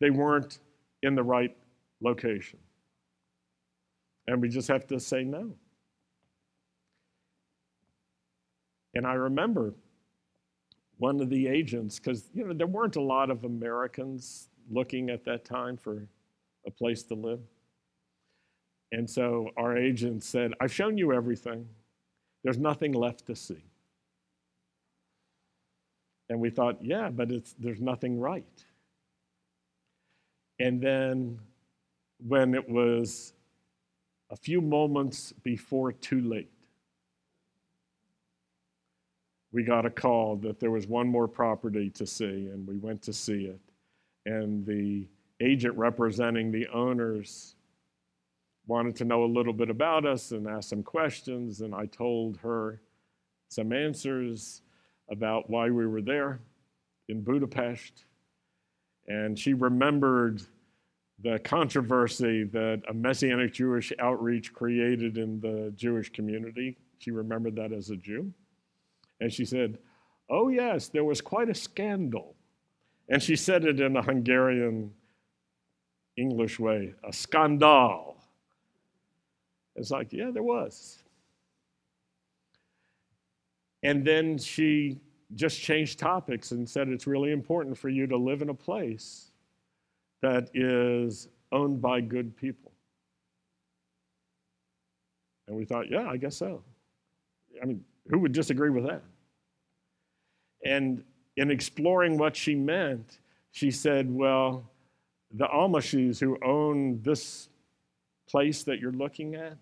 they 0.00 0.10
weren't 0.10 0.60
in 1.02 1.14
the 1.14 1.22
right 1.22 1.54
location. 2.00 2.58
And 4.26 4.40
we 4.40 4.48
just 4.48 4.68
have 4.68 4.86
to 4.86 4.98
say 4.98 5.24
no. 5.24 5.52
And 8.94 9.06
I 9.06 9.14
remember 9.14 9.74
one 10.98 11.20
of 11.20 11.28
the 11.28 11.48
agents, 11.48 11.98
because 11.98 12.30
you 12.32 12.46
know 12.46 12.54
there 12.54 12.68
weren't 12.68 12.96
a 12.96 13.02
lot 13.02 13.28
of 13.28 13.44
Americans 13.44 14.48
looking 14.70 15.10
at 15.10 15.24
that 15.24 15.44
time 15.44 15.76
for 15.76 16.06
a 16.66 16.70
place 16.70 17.02
to 17.04 17.14
live. 17.14 17.40
And 18.92 19.08
so 19.08 19.50
our 19.56 19.76
agent 19.76 20.22
said, 20.22 20.52
I've 20.60 20.72
shown 20.72 20.96
you 20.96 21.12
everything. 21.12 21.68
There's 22.42 22.58
nothing 22.58 22.92
left 22.92 23.26
to 23.26 23.34
see. 23.34 23.64
And 26.28 26.40
we 26.40 26.50
thought, 26.50 26.78
yeah, 26.82 27.10
but 27.10 27.30
it's, 27.30 27.54
there's 27.58 27.80
nothing 27.80 28.18
right. 28.18 28.64
And 30.58 30.80
then 30.80 31.38
when 32.26 32.54
it 32.54 32.68
was 32.68 33.32
a 34.30 34.36
few 34.36 34.60
moments 34.60 35.32
before 35.42 35.92
too 35.92 36.20
late, 36.20 36.50
we 39.52 39.62
got 39.62 39.86
a 39.86 39.90
call 39.90 40.36
that 40.36 40.58
there 40.58 40.70
was 40.70 40.86
one 40.86 41.06
more 41.06 41.28
property 41.28 41.88
to 41.90 42.06
see, 42.06 42.48
and 42.48 42.66
we 42.66 42.76
went 42.76 43.02
to 43.02 43.12
see 43.12 43.44
it. 43.44 43.60
And 44.26 44.64
the 44.64 45.06
agent 45.40 45.76
representing 45.76 46.50
the 46.50 46.66
owners 46.68 47.56
wanted 48.66 48.96
to 48.96 49.04
know 49.04 49.24
a 49.24 49.26
little 49.26 49.52
bit 49.52 49.68
about 49.70 50.06
us 50.06 50.30
and 50.30 50.46
asked 50.46 50.70
some 50.70 50.82
questions, 50.82 51.60
and 51.60 51.74
I 51.74 51.86
told 51.86 52.38
her 52.38 52.80
some 53.48 53.72
answers 53.72 54.62
about 55.10 55.50
why 55.50 55.70
we 55.70 55.86
were 55.86 56.00
there 56.00 56.40
in 57.08 57.22
Budapest. 57.22 58.04
And 59.06 59.38
she 59.38 59.52
remembered 59.52 60.42
the 61.22 61.38
controversy 61.38 62.44
that 62.44 62.82
a 62.88 62.94
Messianic 62.94 63.52
Jewish 63.52 63.92
outreach 63.98 64.52
created 64.52 65.18
in 65.18 65.40
the 65.40 65.72
Jewish 65.76 66.10
community. 66.10 66.76
She 66.98 67.10
remembered 67.10 67.56
that 67.56 67.72
as 67.72 67.90
a 67.90 67.96
Jew. 67.96 68.32
And 69.20 69.32
she 69.32 69.44
said, 69.44 69.78
Oh, 70.30 70.48
yes, 70.48 70.88
there 70.88 71.04
was 71.04 71.20
quite 71.20 71.50
a 71.50 71.54
scandal. 71.54 72.34
And 73.08 73.22
she 73.22 73.36
said 73.36 73.64
it 73.64 73.80
in 73.80 73.96
a 73.96 74.02
Hungarian 74.02 74.92
English 76.16 76.58
way 76.58 76.94
a 77.02 77.12
scandal. 77.12 78.16
It's 79.76 79.90
like, 79.90 80.12
yeah, 80.12 80.30
there 80.30 80.42
was. 80.42 81.02
And 83.82 84.06
then 84.06 84.38
she 84.38 85.00
just 85.34 85.60
changed 85.60 85.98
topics 85.98 86.52
and 86.52 86.68
said 86.68 86.88
it's 86.88 87.06
really 87.06 87.32
important 87.32 87.76
for 87.76 87.88
you 87.88 88.06
to 88.06 88.16
live 88.16 88.40
in 88.40 88.48
a 88.48 88.54
place 88.54 89.32
that 90.22 90.48
is 90.54 91.28
owned 91.52 91.82
by 91.82 92.00
good 92.00 92.36
people. 92.36 92.72
And 95.46 95.56
we 95.56 95.64
thought, 95.64 95.90
yeah, 95.90 96.08
I 96.08 96.16
guess 96.16 96.36
so. 96.36 96.62
I 97.60 97.66
mean, 97.66 97.84
who 98.08 98.20
would 98.20 98.32
disagree 98.32 98.70
with 98.70 98.86
that? 98.86 99.02
And 100.64 101.04
in 101.36 101.50
exploring 101.50 102.18
what 102.18 102.36
she 102.36 102.54
meant, 102.54 103.18
she 103.50 103.70
said, 103.70 104.12
well, 104.12 104.70
the 105.32 105.46
Almashis 105.46 106.20
who 106.20 106.38
own 106.44 107.00
this 107.02 107.48
place 108.28 108.62
that 108.64 108.78
you're 108.80 108.92
looking 108.92 109.34
at, 109.34 109.56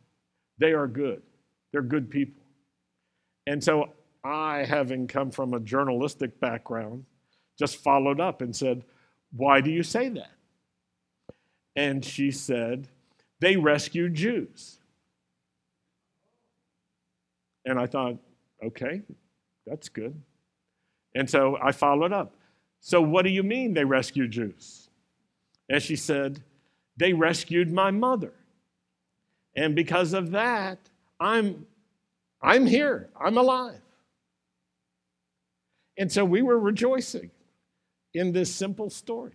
they 0.59 0.73
are 0.73 0.87
good. 0.87 1.23
They're 1.73 1.83
good 1.83 2.11
people. 2.11 2.43
And 3.47 3.63
so 3.63 3.91
I, 4.25 4.65
having 4.65 5.07
come 5.07 5.31
from 5.31 5.55
a 5.55 5.61
journalistic 5.61 6.39
background, 6.41 7.05
just 7.59 7.77
followed 7.77 8.21
up 8.21 8.41
and 8.41 8.55
said, 8.55 8.85
Why 9.35 9.61
do 9.61 9.71
you 9.71 9.83
say 9.83 10.09
that? 10.11 10.31
And 11.75 12.05
she 12.05 12.31
said, 12.31 12.89
They 13.41 13.57
rescued 13.57 14.15
Jews. 14.15 14.79
And 17.65 17.79
I 17.79 17.87
thought, 17.87 18.17
okay, 18.63 19.03
that's 19.67 19.89
good. 19.89 20.21
And 21.15 21.29
so 21.29 21.59
I 21.63 21.73
followed 21.73 22.13
up. 22.13 22.35
So, 22.81 23.01
what 23.01 23.23
do 23.23 23.31
you 23.31 23.43
mean 23.43 23.75
they 23.75 23.85
rescued 23.85 24.33
Jews? 24.33 24.89
And 25.69 25.83
she 25.83 25.97
said, 25.97 26.43
They 26.97 27.13
rescued 27.13 27.73
my 27.73 27.91
mother. 27.91 28.33
And 29.55 29.75
because 29.75 30.15
of 30.15 30.31
that, 30.33 30.79
I'm, 31.21 31.67
I'm 32.41 32.67
here, 32.67 33.11
I'm 33.21 33.37
alive. 33.37 33.81
And 35.99 36.11
so 36.11 36.25
we 36.25 36.43
were 36.43 36.59
rejoicing 36.59 37.31
in 38.15 38.33
this 38.33 38.53
simple 38.53 38.91
story. 38.91 39.33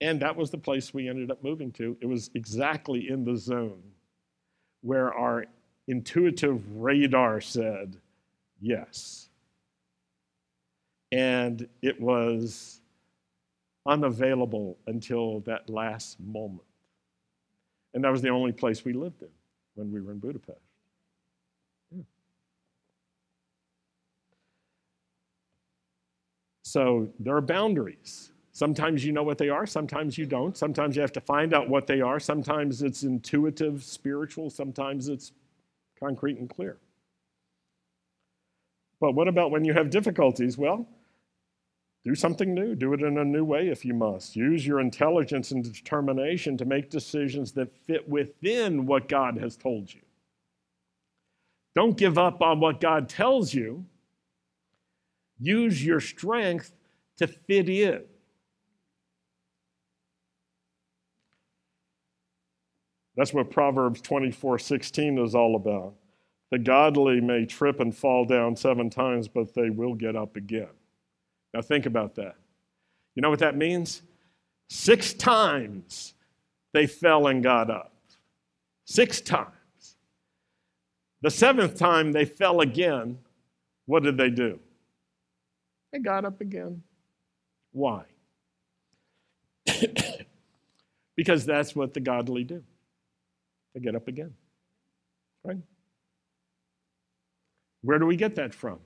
And 0.00 0.20
that 0.20 0.36
was 0.36 0.50
the 0.50 0.58
place 0.58 0.94
we 0.94 1.08
ended 1.08 1.30
up 1.30 1.42
moving 1.42 1.72
to. 1.72 1.96
It 2.00 2.06
was 2.06 2.30
exactly 2.34 3.08
in 3.08 3.24
the 3.24 3.36
zone 3.36 3.82
where 4.82 5.12
our 5.12 5.46
intuitive 5.88 6.62
radar 6.76 7.40
said 7.40 7.96
yes. 8.60 9.28
And 11.16 11.66
it 11.80 11.98
was 11.98 12.82
unavailable 13.86 14.76
until 14.86 15.40
that 15.40 15.70
last 15.70 16.20
moment. 16.20 16.68
And 17.94 18.04
that 18.04 18.12
was 18.12 18.20
the 18.20 18.28
only 18.28 18.52
place 18.52 18.84
we 18.84 18.92
lived 18.92 19.22
in 19.22 19.30
when 19.76 19.90
we 19.90 20.02
were 20.02 20.12
in 20.12 20.18
Budapest. 20.18 20.60
So 26.64 27.08
there 27.18 27.34
are 27.34 27.40
boundaries. 27.40 28.32
Sometimes 28.52 29.02
you 29.02 29.12
know 29.12 29.22
what 29.22 29.38
they 29.38 29.48
are, 29.48 29.66
sometimes 29.66 30.18
you 30.18 30.26
don't. 30.26 30.54
Sometimes 30.54 30.96
you 30.96 31.00
have 31.00 31.12
to 31.12 31.20
find 31.22 31.54
out 31.54 31.66
what 31.70 31.86
they 31.86 32.02
are. 32.02 32.20
Sometimes 32.20 32.82
it's 32.82 33.04
intuitive, 33.04 33.82
spiritual, 33.82 34.50
sometimes 34.50 35.08
it's 35.08 35.32
concrete 35.98 36.36
and 36.36 36.50
clear. 36.50 36.76
But 39.00 39.12
what 39.12 39.28
about 39.28 39.50
when 39.50 39.64
you 39.64 39.72
have 39.72 39.88
difficulties? 39.88 40.58
Well, 40.58 40.86
do 42.06 42.14
something 42.14 42.54
new. 42.54 42.76
Do 42.76 42.92
it 42.92 43.02
in 43.02 43.18
a 43.18 43.24
new 43.24 43.44
way 43.44 43.66
if 43.66 43.84
you 43.84 43.92
must. 43.92 44.36
Use 44.36 44.64
your 44.64 44.78
intelligence 44.78 45.50
and 45.50 45.64
determination 45.64 46.56
to 46.56 46.64
make 46.64 46.88
decisions 46.88 47.50
that 47.54 47.74
fit 47.74 48.08
within 48.08 48.86
what 48.86 49.08
God 49.08 49.36
has 49.38 49.56
told 49.56 49.92
you. 49.92 50.02
Don't 51.74 51.98
give 51.98 52.16
up 52.16 52.40
on 52.42 52.60
what 52.60 52.80
God 52.80 53.08
tells 53.08 53.52
you. 53.52 53.84
Use 55.40 55.84
your 55.84 55.98
strength 55.98 56.72
to 57.16 57.26
fit 57.26 57.68
in. 57.68 58.04
That's 63.16 63.34
what 63.34 63.50
Proverbs 63.50 64.00
24 64.00 64.60
16 64.60 65.18
is 65.18 65.34
all 65.34 65.56
about. 65.56 65.94
The 66.52 66.60
godly 66.60 67.20
may 67.20 67.46
trip 67.46 67.80
and 67.80 67.92
fall 67.92 68.24
down 68.24 68.54
seven 68.54 68.90
times, 68.90 69.26
but 69.26 69.54
they 69.54 69.70
will 69.70 69.94
get 69.94 70.14
up 70.14 70.36
again. 70.36 70.68
Now, 71.56 71.62
think 71.62 71.86
about 71.86 72.16
that. 72.16 72.34
You 73.14 73.22
know 73.22 73.30
what 73.30 73.38
that 73.38 73.56
means? 73.56 74.02
Six 74.68 75.14
times 75.14 76.12
they 76.74 76.86
fell 76.86 77.28
and 77.28 77.42
got 77.42 77.70
up. 77.70 77.94
Six 78.84 79.22
times. 79.22 79.96
The 81.22 81.30
seventh 81.30 81.78
time 81.78 82.12
they 82.12 82.26
fell 82.26 82.60
again, 82.60 83.16
what 83.86 84.02
did 84.02 84.18
they 84.18 84.28
do? 84.28 84.58
They 85.94 85.98
got 85.98 86.26
up 86.26 86.42
again. 86.42 86.82
Why? 87.72 88.02
because 91.16 91.46
that's 91.46 91.74
what 91.74 91.94
the 91.94 92.00
godly 92.00 92.44
do. 92.44 92.62
They 93.72 93.80
get 93.80 93.94
up 93.94 94.08
again. 94.08 94.34
Right? 95.42 95.56
Where 97.80 97.98
do 97.98 98.04
we 98.04 98.16
get 98.16 98.34
that 98.34 98.52
from? 98.52 98.78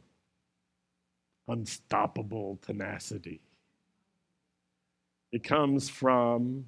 Unstoppable 1.51 2.59
tenacity. 2.62 3.40
It 5.32 5.44
comes 5.44 5.88
from 5.88 6.64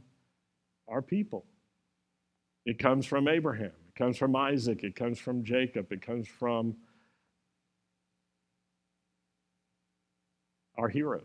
our 0.89 1.03
people. 1.03 1.45
It 2.67 2.79
comes 2.79 3.07
from 3.07 3.29
Abraham. 3.29 3.73
It 3.89 3.95
comes 3.97 4.17
from 4.19 4.37
Isaac. 4.37 4.85
It 4.85 4.97
comes 4.97 5.19
from 5.19 5.45
Jacob. 5.45 5.93
It 5.93 6.03
comes 6.03 6.29
from 6.29 6.77
our 10.77 10.89
heroes. 10.89 11.23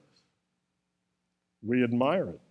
We 1.63 1.83
admire 1.83 2.29
it, 2.29 2.41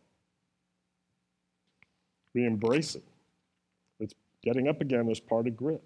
we 2.34 2.44
embrace 2.44 2.96
it. 2.96 3.04
It's 4.00 4.14
getting 4.42 4.68
up 4.68 4.80
again 4.80 5.08
as 5.08 5.20
part 5.20 5.46
of 5.46 5.56
grit. 5.56 5.82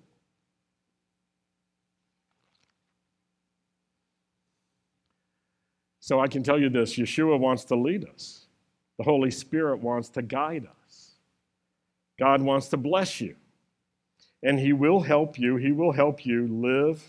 So 6.10 6.18
I 6.18 6.26
can 6.26 6.42
tell 6.42 6.60
you 6.60 6.68
this 6.68 6.96
Yeshua 6.96 7.38
wants 7.38 7.62
to 7.66 7.76
lead 7.76 8.04
us, 8.08 8.46
the 8.98 9.04
Holy 9.04 9.30
Spirit 9.30 9.78
wants 9.78 10.08
to 10.08 10.22
guide 10.22 10.66
us. 10.84 11.12
God 12.18 12.42
wants 12.42 12.66
to 12.70 12.76
bless 12.76 13.20
you, 13.20 13.36
and 14.42 14.58
He 14.58 14.72
will 14.72 14.98
help 14.98 15.38
you. 15.38 15.54
He 15.54 15.70
will 15.70 15.92
help 15.92 16.26
you 16.26 16.48
live 16.48 17.00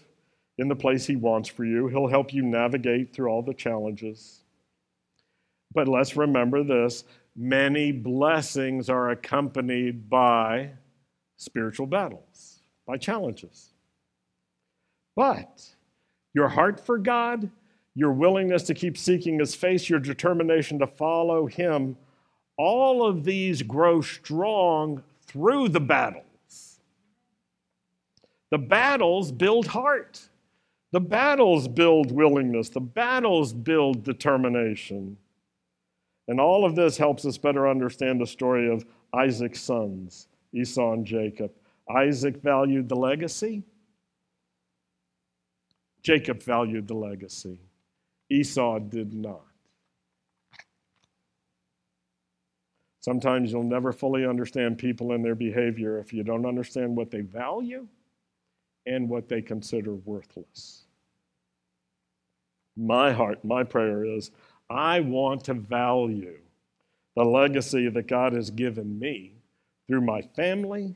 in 0.59 0.67
the 0.67 0.75
place 0.75 1.07
He 1.07 1.15
wants 1.15 1.49
for 1.49 1.65
you. 1.65 1.87
He'll 1.87 2.09
help 2.09 2.31
you 2.31 2.43
navigate 2.43 3.11
through 3.11 3.27
all 3.29 3.41
the 3.41 3.55
challenges. 3.55 4.41
But 5.73 5.87
let's 5.87 6.15
remember 6.15 6.63
this 6.63 7.03
many 7.35 7.91
blessings 7.91 8.87
are 8.87 9.09
accompanied 9.09 10.11
by 10.11 10.73
spiritual 11.37 11.87
battles, 11.87 12.59
by 12.85 12.97
challenges. 12.97 13.71
But 15.15 15.65
your 16.35 16.49
heart 16.49 16.79
for 16.79 16.99
God 16.99 17.49
your 17.95 18.11
willingness 18.11 18.63
to 18.63 18.73
keep 18.73 18.97
seeking 18.97 19.39
his 19.39 19.53
face, 19.55 19.89
your 19.89 19.99
determination 19.99 20.79
to 20.79 20.87
follow 20.87 21.45
him, 21.45 21.97
all 22.57 23.05
of 23.05 23.23
these 23.23 23.61
grow 23.61 24.01
strong 24.01 25.03
through 25.21 25.69
the 25.69 25.79
battles. 25.79 26.79
The 28.49 28.57
battles 28.57 29.31
build 29.31 29.67
heart. 29.67 30.21
The 30.91 30.99
battles 30.99 31.67
build 31.67 32.11
willingness. 32.11 32.69
The 32.69 32.81
battles 32.81 33.53
build 33.53 34.03
determination. 34.03 35.17
And 36.27 36.39
all 36.39 36.65
of 36.65 36.75
this 36.75 36.97
helps 36.97 37.25
us 37.25 37.37
better 37.37 37.67
understand 37.67 38.19
the 38.21 38.27
story 38.27 38.71
of 38.71 38.85
Isaac's 39.13 39.61
sons, 39.61 40.27
Esau 40.53 40.93
and 40.93 41.05
Jacob. 41.05 41.51
Isaac 41.89 42.37
valued 42.41 42.87
the 42.87 42.95
legacy, 42.95 43.63
Jacob 46.03 46.41
valued 46.41 46.87
the 46.87 46.95
legacy. 46.95 47.59
Esau 48.31 48.79
did 48.79 49.13
not. 49.13 49.45
Sometimes 53.01 53.51
you'll 53.51 53.63
never 53.63 53.91
fully 53.91 54.25
understand 54.25 54.77
people 54.77 55.11
and 55.11 55.25
their 55.25 55.35
behavior 55.35 55.97
if 55.97 56.13
you 56.13 56.23
don't 56.23 56.45
understand 56.45 56.95
what 56.95 57.11
they 57.11 57.21
value 57.21 57.87
and 58.85 59.09
what 59.09 59.27
they 59.27 59.41
consider 59.41 59.95
worthless. 59.95 60.83
My 62.77 63.11
heart, 63.11 63.43
my 63.43 63.63
prayer 63.63 64.05
is 64.05 64.31
I 64.69 65.01
want 65.01 65.43
to 65.45 65.53
value 65.53 66.37
the 67.15 67.25
legacy 67.25 67.89
that 67.89 68.07
God 68.07 68.33
has 68.33 68.49
given 68.49 68.97
me 68.97 69.33
through 69.87 70.01
my 70.01 70.21
family, 70.21 70.95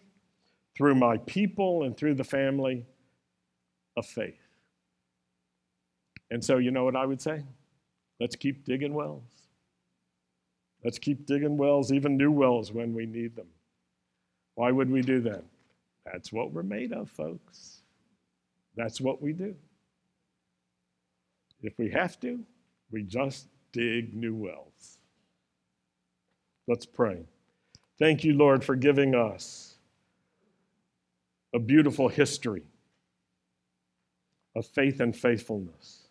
through 0.77 0.95
my 0.95 1.17
people, 1.17 1.83
and 1.83 1.97
through 1.97 2.13
the 2.13 2.23
family 2.23 2.85
of 3.97 4.05
faith. 4.05 4.44
And 6.31 6.43
so, 6.43 6.57
you 6.57 6.71
know 6.71 6.83
what 6.83 6.95
I 6.95 7.05
would 7.05 7.21
say? 7.21 7.43
Let's 8.19 8.35
keep 8.35 8.65
digging 8.65 8.93
wells. 8.93 9.23
Let's 10.83 10.99
keep 10.99 11.25
digging 11.25 11.57
wells, 11.57 11.91
even 11.91 12.17
new 12.17 12.31
wells 12.31 12.71
when 12.71 12.93
we 12.93 13.05
need 13.05 13.35
them. 13.35 13.47
Why 14.55 14.71
would 14.71 14.89
we 14.89 15.01
do 15.01 15.19
that? 15.21 15.43
That's 16.05 16.31
what 16.31 16.51
we're 16.51 16.63
made 16.63 16.93
of, 16.93 17.09
folks. 17.09 17.81
That's 18.75 19.01
what 19.01 19.21
we 19.21 19.33
do. 19.33 19.55
If 21.61 21.77
we 21.77 21.89
have 21.89 22.19
to, 22.19 22.39
we 22.91 23.03
just 23.03 23.47
dig 23.71 24.13
new 24.13 24.35
wells. 24.35 24.99
Let's 26.67 26.85
pray. 26.85 27.25
Thank 27.97 28.23
you, 28.23 28.33
Lord, 28.33 28.63
for 28.63 28.75
giving 28.75 29.15
us 29.15 29.75
a 31.53 31.59
beautiful 31.59 32.09
history 32.09 32.63
of 34.55 34.65
faith 34.67 34.99
and 34.99 35.15
faithfulness 35.15 36.04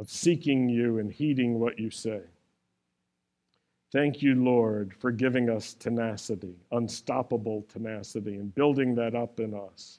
of 0.00 0.10
seeking 0.10 0.66
you 0.70 0.98
and 0.98 1.12
heeding 1.12 1.60
what 1.60 1.78
you 1.78 1.90
say. 1.90 2.22
Thank 3.92 4.22
you, 4.22 4.34
Lord, 4.34 4.94
for 4.98 5.10
giving 5.10 5.50
us 5.50 5.74
tenacity, 5.74 6.54
unstoppable 6.72 7.66
tenacity, 7.68 8.36
and 8.36 8.54
building 8.54 8.94
that 8.94 9.14
up 9.14 9.40
in 9.40 9.52
us 9.52 9.98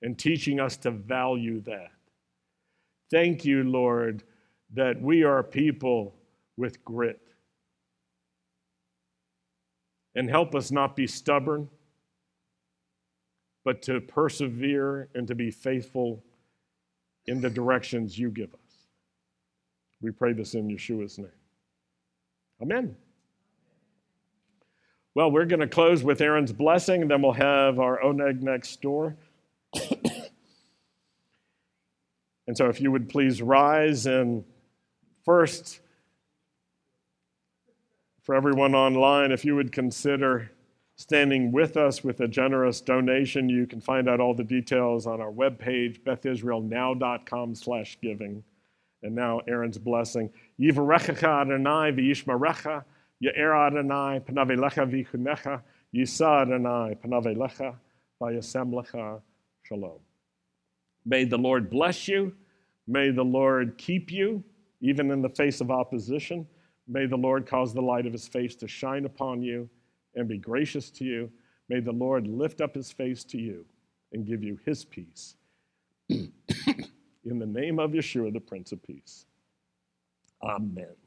and 0.00 0.18
teaching 0.18 0.58
us 0.58 0.78
to 0.78 0.90
value 0.90 1.60
that. 1.62 1.90
Thank 3.10 3.44
you, 3.44 3.64
Lord, 3.64 4.22
that 4.72 5.00
we 5.02 5.22
are 5.22 5.42
people 5.42 6.14
with 6.56 6.82
grit. 6.82 7.20
And 10.14 10.30
help 10.30 10.54
us 10.54 10.70
not 10.70 10.96
be 10.96 11.06
stubborn, 11.06 11.68
but 13.64 13.82
to 13.82 14.00
persevere 14.00 15.08
and 15.14 15.28
to 15.28 15.34
be 15.34 15.50
faithful 15.50 16.24
in 17.26 17.40
the 17.42 17.50
directions 17.50 18.18
you 18.18 18.30
give 18.30 18.54
us. 18.54 18.69
We 20.00 20.10
pray 20.10 20.32
this 20.32 20.54
in 20.54 20.68
Yeshua's 20.68 21.18
name. 21.18 21.28
Amen. 22.62 22.96
Well, 25.14 25.30
we're 25.30 25.46
going 25.46 25.60
to 25.60 25.66
close 25.66 26.04
with 26.04 26.20
Aaron's 26.20 26.52
blessing, 26.52 27.02
and 27.02 27.10
then 27.10 27.20
we'll 27.20 27.32
have 27.32 27.80
our 27.80 28.00
oneg 28.00 28.42
next 28.42 28.80
door. 28.80 29.16
and 29.74 30.30
so, 32.54 32.68
if 32.68 32.80
you 32.80 32.92
would 32.92 33.08
please 33.08 33.42
rise 33.42 34.06
and 34.06 34.44
first, 35.24 35.80
for 38.22 38.34
everyone 38.34 38.74
online, 38.74 39.32
if 39.32 39.44
you 39.44 39.56
would 39.56 39.72
consider 39.72 40.50
standing 40.94 41.50
with 41.50 41.76
us 41.76 42.04
with 42.04 42.20
a 42.20 42.28
generous 42.28 42.80
donation, 42.80 43.48
you 43.48 43.66
can 43.66 43.80
find 43.80 44.08
out 44.08 44.20
all 44.20 44.34
the 44.34 44.44
details 44.44 45.06
on 45.06 45.20
our 45.20 45.32
webpage, 45.32 46.02
bethisraelnow.com 46.04 47.54
slash 47.54 47.98
giving. 48.00 48.44
And 49.02 49.14
now 49.14 49.40
Aaron's 49.48 49.78
blessing. 49.78 50.30
Yivarechacha 50.60 51.42
Adonai 51.42 51.92
v'yishmarecha, 51.92 52.84
Ya'er 53.24 53.66
Adonai 53.66 54.20
panavelecha 54.20 54.90
v'chunecha, 54.90 55.62
Yisa 55.94 56.42
Adonai 56.42 56.96
panavelecha 57.02 57.74
v'yasem 58.20 59.20
shalom. 59.62 59.98
May 61.06 61.24
the 61.24 61.38
Lord 61.38 61.70
bless 61.70 62.08
you. 62.08 62.34
May 62.86 63.10
the 63.10 63.24
Lord 63.24 63.78
keep 63.78 64.10
you, 64.10 64.42
even 64.80 65.10
in 65.10 65.22
the 65.22 65.28
face 65.28 65.60
of 65.60 65.70
opposition. 65.70 66.46
May 66.88 67.06
the 67.06 67.16
Lord 67.16 67.46
cause 67.46 67.72
the 67.72 67.80
light 67.80 68.06
of 68.06 68.12
his 68.12 68.26
face 68.26 68.56
to 68.56 68.68
shine 68.68 69.04
upon 69.04 69.42
you 69.42 69.68
and 70.14 70.26
be 70.28 70.38
gracious 70.38 70.90
to 70.90 71.04
you. 71.04 71.30
May 71.68 71.80
the 71.80 71.92
Lord 71.92 72.26
lift 72.26 72.60
up 72.60 72.74
his 72.74 72.90
face 72.90 73.22
to 73.24 73.38
you 73.38 73.64
and 74.12 74.26
give 74.26 74.42
you 74.42 74.58
his 74.66 74.84
peace. 74.84 75.36
in 77.24 77.38
the 77.38 77.46
name 77.46 77.78
of 77.78 77.92
Yeshua, 77.92 78.32
the 78.32 78.40
Prince 78.40 78.72
of 78.72 78.82
Peace. 78.82 79.26
Amen. 80.42 80.99